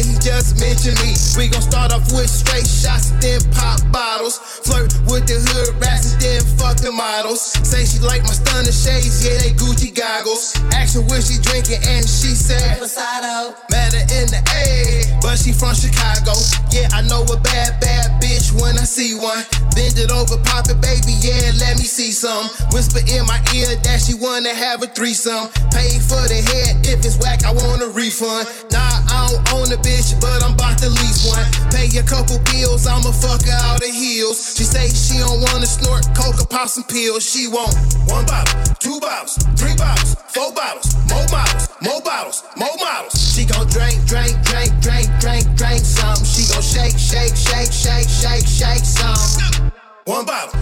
He 0.02 0.18
just 0.18 0.60
mentioned 0.60 0.98
me. 1.02 1.14
We 1.38 1.48
gon' 1.48 1.62
start 1.62 1.94
off 1.94 2.10
with 2.12 2.30
straight 2.30 2.68
shots, 2.68 3.12
then 3.22 3.42
pop 3.54 3.80
bottles. 3.92 4.38
Flirt 4.38 4.94
with 5.06 5.28
the 5.28 5.38
hood 5.38 5.78
rats, 5.82 6.14
and 6.14 6.22
then 6.22 6.42
fuck 6.58 6.78
the 6.78 6.92
models. 6.92 7.42
Say 7.68 7.86
she 7.86 8.00
like 8.00 8.24
my 8.24 8.34
stunner 8.34 8.72
shades, 8.72 9.22
yeah, 9.22 9.38
they 9.38 9.54
Gucci 9.54 9.94
goggles. 9.94 10.56
Her 10.72 11.02
what 11.08 11.24
she 11.24 11.40
drinking, 11.40 11.80
and 11.88 12.04
she 12.04 12.36
said, 12.36 12.80
Posado. 12.80 13.56
Matter 13.70 14.04
in 14.18 14.28
the 14.28 14.42
A, 14.58 15.08
but 15.22 15.38
she 15.38 15.54
from 15.54 15.76
Chicago. 15.76 16.34
Yeah, 16.74 16.90
I 16.92 17.06
know 17.08 17.24
a 17.28 17.38
bad, 17.40 17.80
bad 17.80 18.20
bitch 18.20 18.52
when 18.60 18.76
I 18.76 18.84
see 18.84 19.16
one. 19.16 19.46
Bend 19.76 19.96
it 19.96 20.12
over, 20.12 20.36
pop 20.44 20.68
it, 20.68 20.82
baby, 20.82 21.16
yeah, 21.22 21.52
let 21.60 21.78
me 21.78 21.86
see 21.86 22.12
some. 22.12 22.50
Whisper 22.72 23.04
in 23.08 23.24
my 23.28 23.40
ear 23.56 23.72
that 23.88 24.02
she 24.02 24.16
wanna 24.16 24.52
have 24.52 24.84
a 24.84 24.88
threesome. 24.88 25.48
Pay 25.72 26.00
for 26.00 26.24
the 26.28 26.40
head, 26.44 26.84
if 26.84 27.06
it's 27.06 27.16
whack, 27.20 27.46
I 27.46 27.54
want 27.54 27.84
a 27.84 27.90
refund. 27.92 28.48
Nah, 28.72 29.08
I 29.08 29.32
don't 29.32 29.44
own 29.54 29.68
a 29.72 29.80
bitch, 29.80 29.91
but 30.20 30.44
I'm 30.44 30.54
about 30.54 30.78
to 30.80 30.90
lease 30.90 31.28
one. 31.28 31.44
Pay 31.72 31.92
a 31.98 32.04
couple 32.04 32.40
bills, 32.48 32.88
I'ma 32.88 33.12
fuck 33.12 33.44
her 33.44 33.60
out 33.68 33.82
of 33.84 33.94
heels. 33.94 34.56
She 34.56 34.64
say 34.64 34.88
she 34.88 35.20
don't 35.20 35.42
wanna 35.42 35.66
snort 35.66 36.06
coca, 36.16 36.46
pop 36.48 36.70
some 36.70 36.84
pills. 36.84 37.24
She 37.24 37.48
want 37.48 37.76
one 38.08 38.26
bottle, 38.26 38.56
two 38.80 39.00
bottles, 39.00 39.36
three 39.60 39.76
bottles, 39.76 40.16
four 40.30 40.52
bottles, 40.54 40.96
more 41.10 41.28
bottles, 41.28 41.68
more 41.82 42.02
bottles, 42.02 42.44
more 42.56 42.78
bottles. 42.80 43.14
She 43.34 43.46
gon' 43.46 43.68
drink, 43.68 44.00
drink, 44.06 44.34
drink, 44.44 44.72
drink, 44.80 45.08
drink, 45.20 45.46
drink 45.56 45.82
some. 45.84 46.24
She 46.24 46.48
gon' 46.52 46.64
shake, 46.64 46.98
shake, 46.98 47.36
shake, 47.36 47.72
shake, 47.72 48.10
shake, 48.10 48.48
shake 48.48 48.86
some. 48.86 49.72
One 50.06 50.26
bottle, 50.26 50.60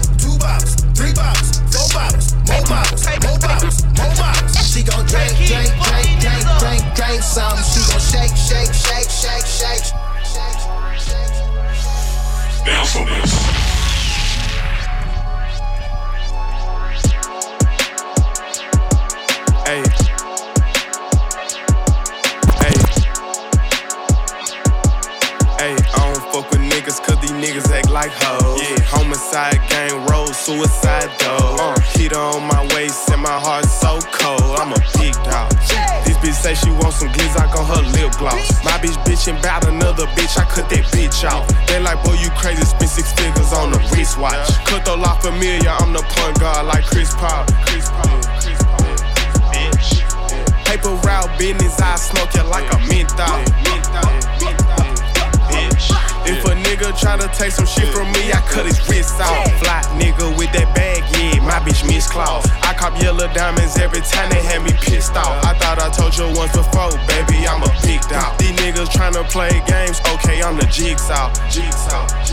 a 57.00 57.06
nigga 57.06 57.18
try 57.18 57.18
to 57.18 57.28
take 57.38 57.52
some 57.52 57.66
shit 57.66 57.94
from 57.94 58.12
me, 58.12 58.32
I 58.32 58.42
cut 58.42 58.66
his 58.66 58.80
wrist 58.88 59.20
off. 59.20 59.48
Fly 59.60 59.82
nigga 59.98 60.38
with 60.38 60.52
that 60.54 60.74
bag, 60.76 61.04
yeah, 61.16 61.40
my 61.44 61.60
bitch 61.60 61.86
miss 61.88 62.10
claws. 62.10 62.46
I 62.64 62.74
cop 62.74 63.00
yellow 63.02 63.28
diamonds 63.34 63.78
every 63.78 64.02
time 64.02 64.30
they 64.30 64.42
had 64.42 64.64
me 64.64 64.72
pissed 64.82 65.16
off. 65.16 65.44
I 65.44 65.54
thought 65.58 65.80
I 65.80 65.90
told 65.90 66.18
you 66.18 66.28
once 66.38 66.52
before, 66.56 66.92
baby, 67.08 67.48
I'm 67.48 67.64
a 67.64 67.72
big 67.84 68.02
dog. 68.10 68.38
These 68.40 68.52
niggas 68.60 68.90
tryna 68.90 69.30
play 69.30 69.62
games, 69.68 70.00
okay, 70.14 70.42
I'm 70.42 70.58
the 70.58 70.66
jigsaw. 70.66 71.32
Jigsaw, 71.50 71.50
jigsaw, 71.50 72.08
jigsaw, 72.08 72.24
okay. 72.24 72.29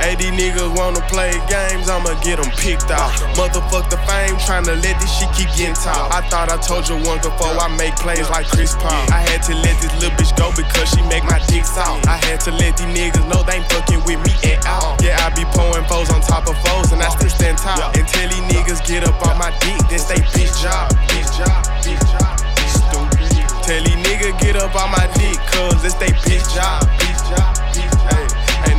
Hey, 0.00 0.16
these 0.16 0.32
niggas 0.32 0.72
wanna 0.74 1.04
play 1.12 1.30
games, 1.44 1.92
I'ma 1.92 2.16
get 2.24 2.40
them 2.40 2.48
picked 2.56 2.90
off. 2.90 3.12
Motherfuck 3.36 3.92
the 3.92 4.00
fame, 4.08 4.32
tryna 4.40 4.80
let 4.80 4.96
this 4.96 5.12
shit 5.12 5.28
keep 5.36 5.52
getting 5.60 5.76
tall. 5.76 6.08
I 6.08 6.24
thought 6.32 6.48
I 6.48 6.56
told 6.56 6.88
you 6.88 6.96
once 7.04 7.20
before 7.20 7.52
I 7.60 7.68
make 7.76 7.94
plays 7.96 8.24
like 8.30 8.48
Chris 8.48 8.72
Paul. 8.74 9.04
I 9.12 9.20
had 9.28 9.44
to 9.44 9.54
let 9.60 9.76
this 9.84 9.92
little 10.00 10.16
bitch 10.16 10.32
go 10.40 10.48
because 10.56 10.88
she 10.88 11.04
make 11.12 11.22
my 11.24 11.38
dick 11.52 11.68
soft. 11.68 12.08
I 12.08 12.16
had 12.24 12.40
to 12.48 12.50
let 12.50 12.80
these 12.80 12.88
niggas 12.88 13.28
know 13.28 13.44
they 13.44 13.60
ain't 13.60 13.68
fucking 13.68 14.00
with 14.08 14.24
me 14.24 14.32
at 14.48 14.64
all. 14.66 14.96
Yeah, 15.04 15.20
I 15.20 15.28
be 15.36 15.44
pouring 15.52 15.84
foes 15.84 16.08
on 16.08 16.24
top 16.24 16.48
of 16.48 16.56
foes 16.64 16.92
and 16.96 17.02
I 17.04 17.12
still 17.12 17.28
stand 17.28 17.58
tall. 17.60 17.92
Tell 17.92 18.28
these 18.28 18.46
niggas 18.48 18.80
get 18.88 19.04
up 19.04 19.20
on 19.28 19.36
my 19.36 19.52
dick, 19.60 19.78
that's 19.92 20.08
they 20.08 20.24
bitch 20.32 20.56
job. 20.64 20.88
Bitch 21.12 21.28
job, 21.36 21.60
bitch 21.84 22.00
job, 22.08 22.40
bitch 22.56 22.72
stupid. 22.72 23.20
Tell 23.68 23.82
these 23.84 24.00
niggas 24.00 24.32
get 24.40 24.56
up 24.56 24.72
on 24.80 24.90
my 24.96 25.04
dick, 25.12 25.36
cause 25.52 25.84
it's 25.84 25.94
they 26.00 26.08
bitch 26.24 26.48
job. 26.56 26.88
Bitch 26.98 27.20
job, 27.28 27.52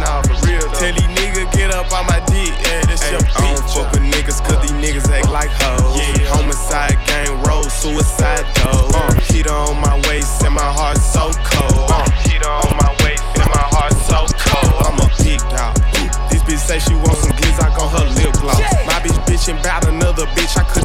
nah, 0.01 0.21
for 0.25 0.35
real 0.49 0.65
though. 0.65 0.81
Tell 0.81 0.93
these 0.93 1.13
niggas 1.15 1.49
get 1.53 1.71
up 1.71 1.93
on 1.93 2.05
my 2.09 2.19
dick, 2.27 2.51
yeah, 2.65 2.81
that's 2.89 3.05
your 3.09 3.21
bitch 3.21 3.37
I 3.37 3.55
don't 3.55 3.69
fuck 3.69 3.91
with 3.93 4.01
niggas 4.01 4.41
cause 4.43 4.59
these 4.65 4.77
niggas 4.81 5.07
act 5.09 5.29
like 5.29 5.53
hoes. 5.61 5.95
Yeah, 5.95 6.27
homicide 6.33 6.97
gang 7.05 7.41
roll, 7.45 7.63
suicide 7.63 8.45
though. 8.59 8.89
Uh, 8.97 9.21
on 9.51 9.79
my 9.81 9.95
waist 10.07 10.43
and 10.43 10.53
my 10.53 10.61
heart 10.61 10.97
so 10.97 11.31
cold. 11.43 11.89
Uh, 11.91 12.09
heater 12.23 12.47
on 12.47 12.75
my 12.77 12.91
waist 13.03 13.23
and 13.35 13.49
my 13.49 13.65
heart 13.73 13.93
so 14.07 14.23
cold. 14.37 14.75
I'm 14.87 14.99
a 14.99 15.07
big 15.19 15.39
dog. 15.51 15.75
This 16.29 16.41
bitch 16.43 16.59
say 16.59 16.79
she 16.79 16.95
want 16.95 17.17
some 17.17 17.31
glizzock 17.35 17.75
on 17.79 17.89
her 17.91 18.05
lip 18.15 18.33
gloss. 18.39 18.59
My 18.87 18.99
bitch 19.03 19.17
bitchin' 19.27 19.61
bout 19.63 19.87
another 19.87 20.25
bitch, 20.37 20.57
I 20.57 20.63
cut 20.63 20.80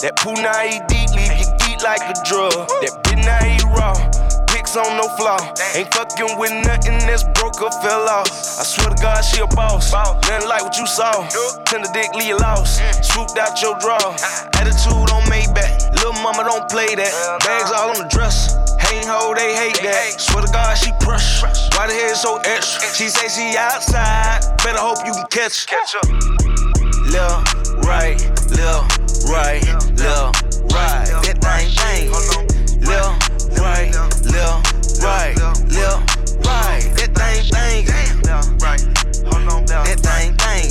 That 0.00 0.16
poo 0.16 0.32
eat 0.32 0.80
deep, 0.88 1.12
leave 1.12 1.36
you 1.36 1.48
geek 1.60 1.84
like 1.84 2.00
a 2.00 2.16
drug. 2.24 2.56
That 2.80 3.04
bitch 3.04 3.20
now 3.20 3.36
eat 3.44 3.60
raw. 3.68 3.92
Pics 4.48 4.72
on 4.72 4.96
no 4.96 5.04
flaw. 5.20 5.36
Ain't 5.76 5.92
fucking 5.92 6.40
with 6.40 6.56
nothing 6.64 6.96
that's 7.04 7.20
broke 7.36 7.60
or 7.60 7.68
fell 7.84 8.08
off. 8.08 8.32
I 8.56 8.64
swear 8.64 8.88
to 8.88 8.96
God, 8.96 9.20
she 9.20 9.44
a 9.44 9.46
boss. 9.52 9.92
Nothing 9.92 10.48
like 10.48 10.64
what 10.64 10.72
you 10.80 10.88
saw. 10.88 11.28
Tender 11.68 11.92
dick, 11.92 12.08
leave 12.16 12.32
you 12.32 12.40
lost. 12.40 12.80
Swooped 13.12 13.36
out 13.36 13.60
your 13.60 13.76
draw. 13.76 14.00
Attitude 14.56 15.12
on 15.12 15.20
Maybach. 15.28 15.92
Little 15.92 16.16
mama 16.24 16.48
don't 16.48 16.64
play 16.72 16.88
that. 16.96 17.12
Bags 17.44 17.68
all 17.68 17.92
on 17.92 18.00
the 18.00 18.08
dresser. 18.08 18.56
Hating 18.80 19.04
hoe, 19.04 19.36
they 19.36 19.52
hate 19.52 19.84
that. 19.84 20.16
Swear 20.16 20.48
to 20.48 20.50
God, 20.50 20.80
she 20.80 20.96
brush. 21.04 21.44
Why 21.76 21.92
the 21.92 21.92
hair 21.92 22.16
so 22.16 22.40
extra? 22.48 22.88
She 22.96 23.12
say 23.12 23.28
she 23.28 23.52
outside. 23.52 24.48
Better 24.64 24.80
hope 24.80 25.04
you 25.04 25.12
can 25.12 25.28
catch 25.28 25.92
her. 25.92 26.08
Lil' 27.12 27.59
right, 27.84 28.18
lil' 28.50 28.84
right, 29.30 29.64
lil' 29.96 30.32
right. 30.72 31.08
That 31.22 31.38
thing 31.40 31.68
thing. 31.78 32.10
Lil' 32.80 33.14
right, 33.60 33.92
lil' 34.26 34.62
right, 35.02 35.36
lil' 35.68 36.00
right. 36.46 36.82
That 36.96 37.10
thing 37.14 37.44
thing. 37.50 37.86
Right. 38.60 38.80
Hold 39.32 39.48
on. 39.52 39.64
That 39.66 40.00
thing 40.00 40.34
thing. 40.36 40.66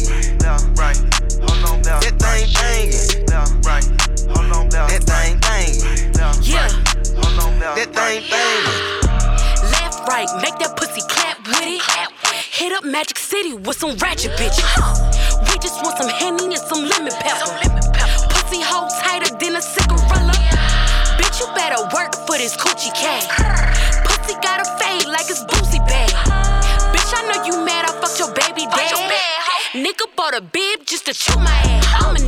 Right. 0.75 0.97
Hold 1.41 1.65
on. 1.65 1.81
That 1.81 2.15
thing 2.19 2.47
thing. 2.57 2.87
Right. 3.63 3.85
Hold 4.35 4.51
on. 4.53 4.69
That 4.69 5.03
thing 5.03 5.39
thing. 5.39 5.71
Yeah. 6.43 6.69
Hold 7.21 7.39
on. 7.43 7.59
That 7.59 7.89
thing 7.93 8.21
thing. 8.23 8.48
Hit 12.59 12.73
up 12.73 12.83
Magic 12.83 13.17
City 13.17 13.53
with 13.53 13.77
some 13.77 13.95
ratchet 14.03 14.31
bitches. 14.35 14.67
We 15.47 15.57
just 15.59 15.81
want 15.81 15.97
some 15.97 16.09
henny 16.09 16.43
and 16.43 16.57
some 16.57 16.83
lemon 16.83 17.13
pepper. 17.23 17.55
Pussy 18.35 18.59
hole 18.59 18.89
tighter 18.99 19.31
than 19.39 19.55
a 19.55 19.63
cigarella. 19.63 20.35
Bitch, 21.15 21.39
you 21.39 21.47
better 21.55 21.79
work 21.95 22.11
for 22.27 22.35
this 22.35 22.57
coochie 22.57 22.93
cat. 22.93 23.23
Pussy 24.03 24.35
got 24.43 24.59
a 24.59 24.67
fade 24.75 25.07
like 25.07 25.31
it's 25.31 25.45
boozy 25.45 25.79
bag. 25.87 26.11
Bitch, 26.91 27.11
I 27.15 27.31
know 27.31 27.45
you 27.45 27.63
mad 27.63 27.85
I 27.87 27.95
fucked 28.01 28.19
your 28.19 28.27
baby 28.35 28.67
dad. 28.67 28.91
Nigga 29.71 30.13
bought 30.17 30.35
a 30.35 30.41
bib 30.41 30.85
just 30.85 31.05
to 31.05 31.13
chew 31.13 31.39
my 31.39 31.55
ass. 31.63 31.87
I'm 32.03 32.15
a 32.17 32.19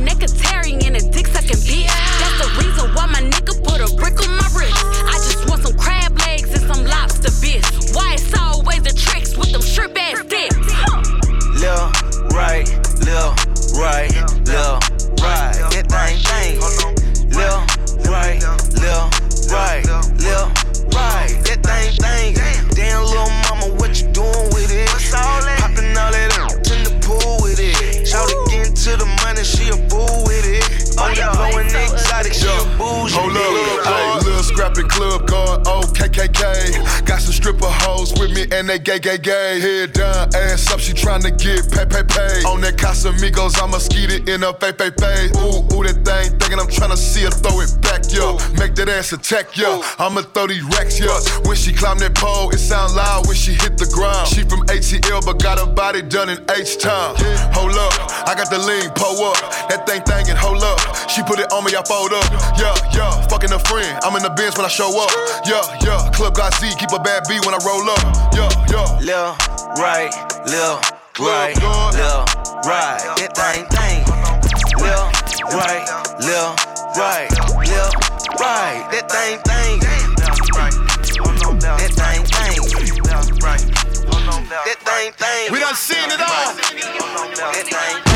gay, 39.02 39.18
gay. 39.18 39.60
Head 39.60 39.92
down, 39.92 40.34
ass 40.34 40.72
up, 40.72 40.78
she 40.80 40.92
tryna 40.92 41.36
get 41.36 41.70
pay, 41.70 41.84
pay, 41.84 42.04
pay. 42.04 42.42
On 42.46 42.60
that 42.60 42.76
Casamigos, 42.76 43.60
I'm 43.60 43.74
a 43.74 43.80
skeeter 43.80 44.22
in 44.32 44.44
a 44.44 44.52
fay, 44.54 44.72
fay, 44.72 44.90
fay. 44.98 45.26
Ooh, 45.42 45.71
ass 48.92 49.12
attack, 49.12 49.56
yo. 49.56 49.82
I'ma 49.98 50.22
throw 50.36 50.46
these 50.46 50.62
racks, 50.76 51.00
yo. 51.00 51.08
When 51.48 51.56
she 51.56 51.72
climb 51.72 51.98
that 51.98 52.14
pole, 52.14 52.50
it 52.50 52.58
sound 52.58 52.94
loud 52.94 53.26
when 53.26 53.36
she 53.36 53.52
hit 53.52 53.78
the 53.78 53.88
ground. 53.88 54.28
She 54.28 54.44
from 54.44 54.60
ATL, 54.68 55.24
but 55.24 55.42
got 55.42 55.58
her 55.58 55.66
body 55.66 56.02
done 56.02 56.28
in 56.28 56.38
H 56.52 56.78
time. 56.78 57.16
Hold 57.56 57.74
up, 57.74 57.92
I 58.28 58.34
got 58.36 58.50
the 58.50 58.60
lean, 58.60 58.90
pull 58.94 59.24
up. 59.24 59.40
That 59.68 59.88
thing 59.88 60.02
thangin', 60.02 60.36
hold 60.36 60.62
up. 60.62 60.78
She 61.08 61.22
put 61.24 61.40
it 61.40 61.50
on 61.52 61.64
me, 61.64 61.72
I 61.74 61.82
fold 61.88 62.12
up. 62.12 62.28
Yeah, 62.60 62.76
yeah, 62.92 63.10
fucking 63.28 63.52
a 63.52 63.58
friend. 63.66 63.98
I'm 64.04 64.14
in 64.16 64.22
the 64.22 64.30
Benz 64.30 64.56
when 64.56 64.66
I 64.66 64.72
show 64.72 64.92
up. 65.00 65.10
Yeah, 65.48 65.64
yeah, 65.82 66.10
Club 66.12 66.34
got 66.34 66.54
Z, 66.60 66.68
keep 66.78 66.92
a 66.92 67.00
bad 67.00 67.24
B 67.28 67.40
when 67.48 67.56
I 67.56 67.60
roll 67.64 67.88
up. 67.88 68.02
Yeah, 68.36 68.52
yeah. 68.68 68.86
Lil, 69.00 69.32
right, 69.80 70.12
lil, 70.44 70.76
right, 71.18 71.56
lil, 71.56 72.22
right. 72.68 73.00
That 73.16 73.32
thing, 73.32 73.64
thing. 73.72 74.04
Left, 74.80 75.40
right, 75.54 75.86
lil, 76.20 76.54
right, 76.96 77.30
left, 77.68 78.21
right. 78.42 78.88
That 78.90 79.10
thing, 79.10 79.38
thing. 79.46 79.78
That 80.18 80.34
thing, 81.94 82.24
thing. 82.26 82.56
That 84.64 84.78
thing, 84.84 85.12
thing. 85.12 85.52
We 85.52 85.60
done 85.60 85.74
seen 85.74 86.10
it 86.10 86.20
all. 86.20 86.54
That 87.52 87.66
thing. 87.66 88.11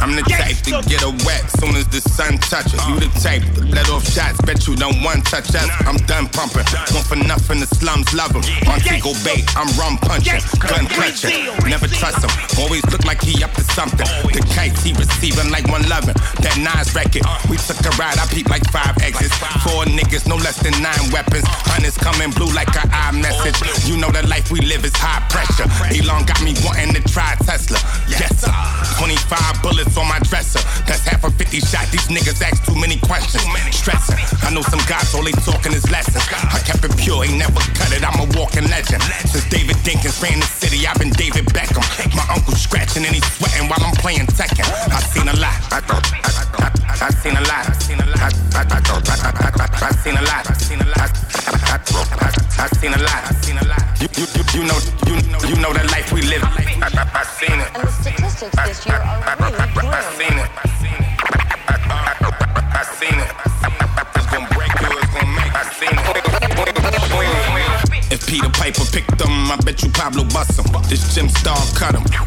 I'm 0.00 0.14
the 0.14 0.22
type 0.22 0.56
to 0.70 0.78
get 0.88 1.02
a 1.02 1.10
wet 1.26 1.42
soon 1.58 1.74
as 1.74 1.86
the 1.88 2.00
sun 2.00 2.38
touches. 2.38 2.78
You 2.86 3.02
the 3.02 3.10
type 3.18 3.42
to 3.58 3.66
let 3.66 3.90
off 3.90 4.06
shots, 4.06 4.38
bet 4.46 4.66
you 4.66 4.76
don't 4.76 5.02
want 5.02 5.26
touch 5.26 5.50
us. 5.54 5.66
I'm 5.82 5.98
done 6.06 6.30
pumping, 6.30 6.66
one 6.94 7.02
for 7.02 7.18
nothing, 7.18 7.60
the 7.60 7.66
slums 7.66 8.14
love 8.14 8.30
him. 8.30 8.46
Montego 8.62 9.12
Bay, 9.26 9.42
I'm 9.58 9.66
rum 9.74 9.98
punching, 9.98 10.38
gun 10.62 10.86
clutching. 10.86 11.50
Never 11.66 11.90
trust 11.90 12.22
him, 12.22 12.32
always 12.62 12.86
look 12.94 13.04
like 13.04 13.22
he 13.22 13.42
up 13.42 13.52
to 13.58 13.64
something. 13.74 14.06
The 14.30 14.42
kites 14.54 14.86
he 14.86 14.94
receiving 14.94 15.50
like 15.50 15.66
one 15.66 15.82
loving. 15.90 16.14
That 16.46 16.54
Nas 16.62 16.94
record, 16.94 17.26
we 17.50 17.58
took 17.58 17.82
a 17.82 17.90
ride, 17.98 18.22
I 18.22 18.26
peep 18.30 18.48
like 18.48 18.64
five 18.70 18.94
exits. 19.02 19.34
Four 19.66 19.82
niggas, 19.90 20.30
no 20.30 20.36
less 20.38 20.62
than 20.62 20.78
nine 20.78 21.10
weapons. 21.10 21.44
Hunters 21.66 21.98
coming 21.98 22.30
blue 22.30 22.50
like 22.54 22.70
a 22.70 22.86
message. 23.12 23.58
You 23.90 23.98
know 23.98 24.10
the 24.14 24.22
life 24.30 24.50
we 24.50 24.60
live 24.62 24.84
is 24.84 24.94
high 24.94 25.26
pressure. 25.26 25.66
Elon 25.90 26.22
got 26.24 26.38
me 26.42 26.54
wanting 26.62 26.94
to 26.94 27.02
try 27.10 27.34
Tesla. 27.42 27.78
Yes, 28.06 28.46
sir. 28.46 28.52
25 28.98 29.62
bullets 29.62 29.87
on 29.96 30.08
my 30.08 30.18
dresser. 30.20 30.60
That's 30.84 31.06
half 31.06 31.24
a 31.24 31.30
50 31.30 31.60
shot. 31.60 31.86
These 31.90 32.08
niggas 32.08 32.42
ask 32.42 32.64
too 32.64 32.74
many 32.74 32.98
questions. 32.98 33.44
Stressing. 33.70 34.18
I 34.42 34.52
know 34.52 34.62
some 34.62 34.82
guys, 34.90 35.14
all 35.14 35.22
they 35.22 35.32
talking 35.46 35.72
is 35.72 35.88
lessons. 35.90 36.24
I 36.28 36.58
kept 36.66 36.84
it 36.84 36.92
pure, 36.98 37.24
ain't 37.24 37.38
never 37.38 37.60
cut 37.78 37.92
it. 37.94 38.02
I'm 38.04 38.18
a 38.20 38.26
walking 38.36 38.68
legend. 38.68 39.02
Since 39.30 39.48
David 39.48 39.76
Dinkins 39.86 40.20
ran 40.22 40.40
the 40.40 40.46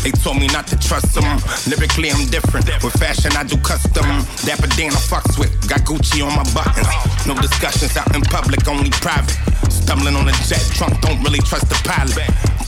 They 0.04 0.12
told 0.12 0.40
me 0.40 0.48
not 0.48 0.66
to 0.68 0.78
trust 0.80 1.14
them. 1.14 1.24
Lyrically, 1.70 2.10
I'm 2.10 2.26
different. 2.28 2.66
With 2.84 2.98
fashion, 2.98 3.32
I 3.38 3.44
do 3.44 3.58
custom. 3.58 4.06
Dapper 4.46 4.68
Dan, 4.74 4.92
I 4.92 5.02
fucks 5.06 5.38
with. 5.38 5.54
Got 5.70 5.82
Gucci 5.82 6.26
on 6.26 6.34
my 6.36 6.44
buttons. 6.54 6.90
No 7.28 7.36
discussions 7.36 7.96
out 7.96 8.14
in 8.16 8.22
public, 8.22 8.68
only 8.68 8.90
private. 8.90 9.38
Stumbling 9.70 10.16
on 10.16 10.28
a 10.28 10.32
jet 10.50 10.66
trunk, 10.74 11.00
don't 11.02 11.22
really 11.24 11.40
trust 11.40 11.70
the 11.70 11.76
pilot. 11.86 12.18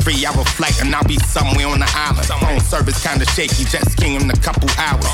Three 0.03 0.25
hour 0.25 0.45
flight, 0.45 0.79
and 0.81 0.93
I'll 0.93 1.03
be 1.07 1.17
somewhere 1.17 1.67
on 1.67 1.79
the 1.79 1.89
island. 1.95 2.27
Phone 2.27 2.59
service 2.59 3.01
kinda 3.01 3.25
shaky, 3.31 3.65
jet 3.65 3.89
skiing 3.89 4.21
in 4.21 4.29
a 4.29 4.37
couple 4.37 4.69
hours. 4.77 5.05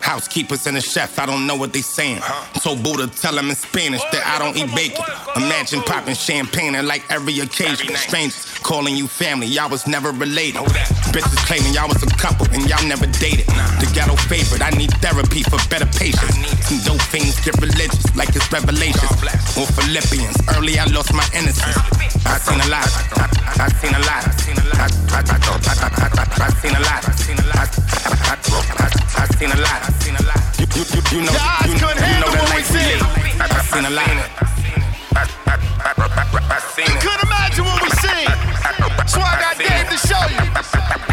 Housekeepers 0.00 0.66
and 0.68 0.76
a 0.76 0.80
chef, 0.80 1.18
I 1.18 1.26
don't 1.26 1.48
know 1.48 1.56
what 1.56 1.72
they 1.72 1.80
saying. 1.80 2.20
Told 2.62 2.82
Buddha, 2.82 3.08
tell 3.08 3.34
them 3.34 3.50
in 3.50 3.56
Spanish 3.56 4.02
that 4.12 4.24
I 4.24 4.38
don't 4.38 4.56
eat 4.56 4.72
bacon. 4.74 5.04
Imagine 5.34 5.82
popping 5.82 6.14
champagne 6.14 6.76
at 6.76 6.84
like 6.84 7.02
every 7.10 7.40
occasion. 7.40 7.94
Strangers 7.96 8.58
calling 8.62 8.96
you 8.96 9.08
family, 9.08 9.48
y'all 9.48 9.68
was 9.68 9.86
never 9.88 10.12
related. 10.12 10.62
Bitches 11.16 11.48
claiming 11.48 11.72
y'all 11.72 11.88
was 11.88 12.02
a 12.04 12.12
couple 12.20 12.44
and 12.52 12.68
y'all 12.68 12.84
never 12.84 13.08
dated. 13.08 13.48
The 13.80 13.88
ghetto 13.96 14.12
favorite, 14.28 14.60
I 14.60 14.68
need 14.76 14.92
therapy 15.00 15.40
for 15.48 15.56
better 15.72 15.88
patience. 15.96 16.36
Some 16.68 16.76
dope 16.84 17.00
things 17.08 17.40
get 17.40 17.56
religious, 17.56 18.04
like 18.12 18.36
it's 18.36 18.44
revelations. 18.52 19.16
Or 19.56 19.64
Philippians, 19.64 20.36
early 20.52 20.76
I 20.76 20.84
lost 20.92 21.16
my 21.16 21.24
innocence. 21.32 21.72
I 22.28 22.36
seen 22.36 22.60
a 22.60 22.68
lot, 22.68 22.84
I 23.56 23.64
seen 23.80 23.96
a 23.96 24.02
lot, 24.04 24.28
I 24.28 24.36
seen 24.44 24.60
a 24.60 24.64
lot, 24.76 24.92
I 25.08 26.52
seen 26.60 26.76
a 26.76 26.84
lot, 26.84 27.00
I 27.00 27.16
seen 29.40 29.48
a 29.48 29.56
lot, 29.56 29.80
I 29.80 29.96
seen 29.96 30.20
a 30.20 30.24
lot. 30.28 30.36
You, 30.60 30.68
you, 30.68 30.84
you, 30.84 31.00
you 31.16 31.20
know, 31.24 31.32
you, 31.64 31.80
you 31.80 32.16
know 32.20 32.28
the 32.28 32.44
life 32.44 32.68
we 32.76 32.84
live. 32.92 33.00
I, 33.40 33.56
I 33.56 33.64
seen 33.64 33.88
a 33.88 33.92
lot. 33.96 34.04
I, 35.16 35.24
I, 35.24 35.56
I, 35.80 36.04
I 36.44 36.58
seen 36.76 36.84
it. 36.84 37.00
Couldn't 37.00 37.24
imagine 37.24 37.64
what 37.64 37.80
we 37.80 37.88
seen. 38.04 38.28
Why 39.16 39.32
I 39.32 39.40
got 39.40 39.56
Dave 39.56 39.88
to 39.88 39.96
show 39.96 40.20
you. 40.28 41.05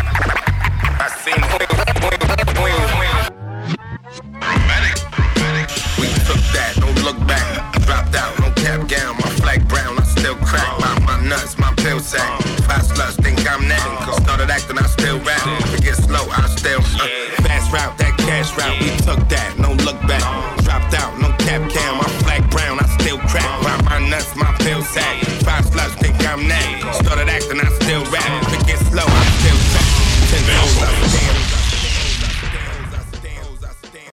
Think 13.43 13.61
I'm 13.61 13.67
that. 13.67 14.21
Started 14.23 14.49
acting, 14.49 14.77
I 14.77 14.83
still 14.87 15.19
rap. 15.19 15.41
It 15.73 15.83
gets 15.83 16.03
slow, 16.03 16.25
I 16.29 16.47
still. 16.55 16.79
Uh, 16.79 17.07
fast 17.43 17.71
route, 17.71 17.97
that 17.97 18.17
cash 18.17 18.55
route, 18.57 18.79
we 18.79 18.89
took 19.03 19.27
that, 19.29 19.57
no 19.57 19.73
look 19.83 19.99
back. 20.07 20.62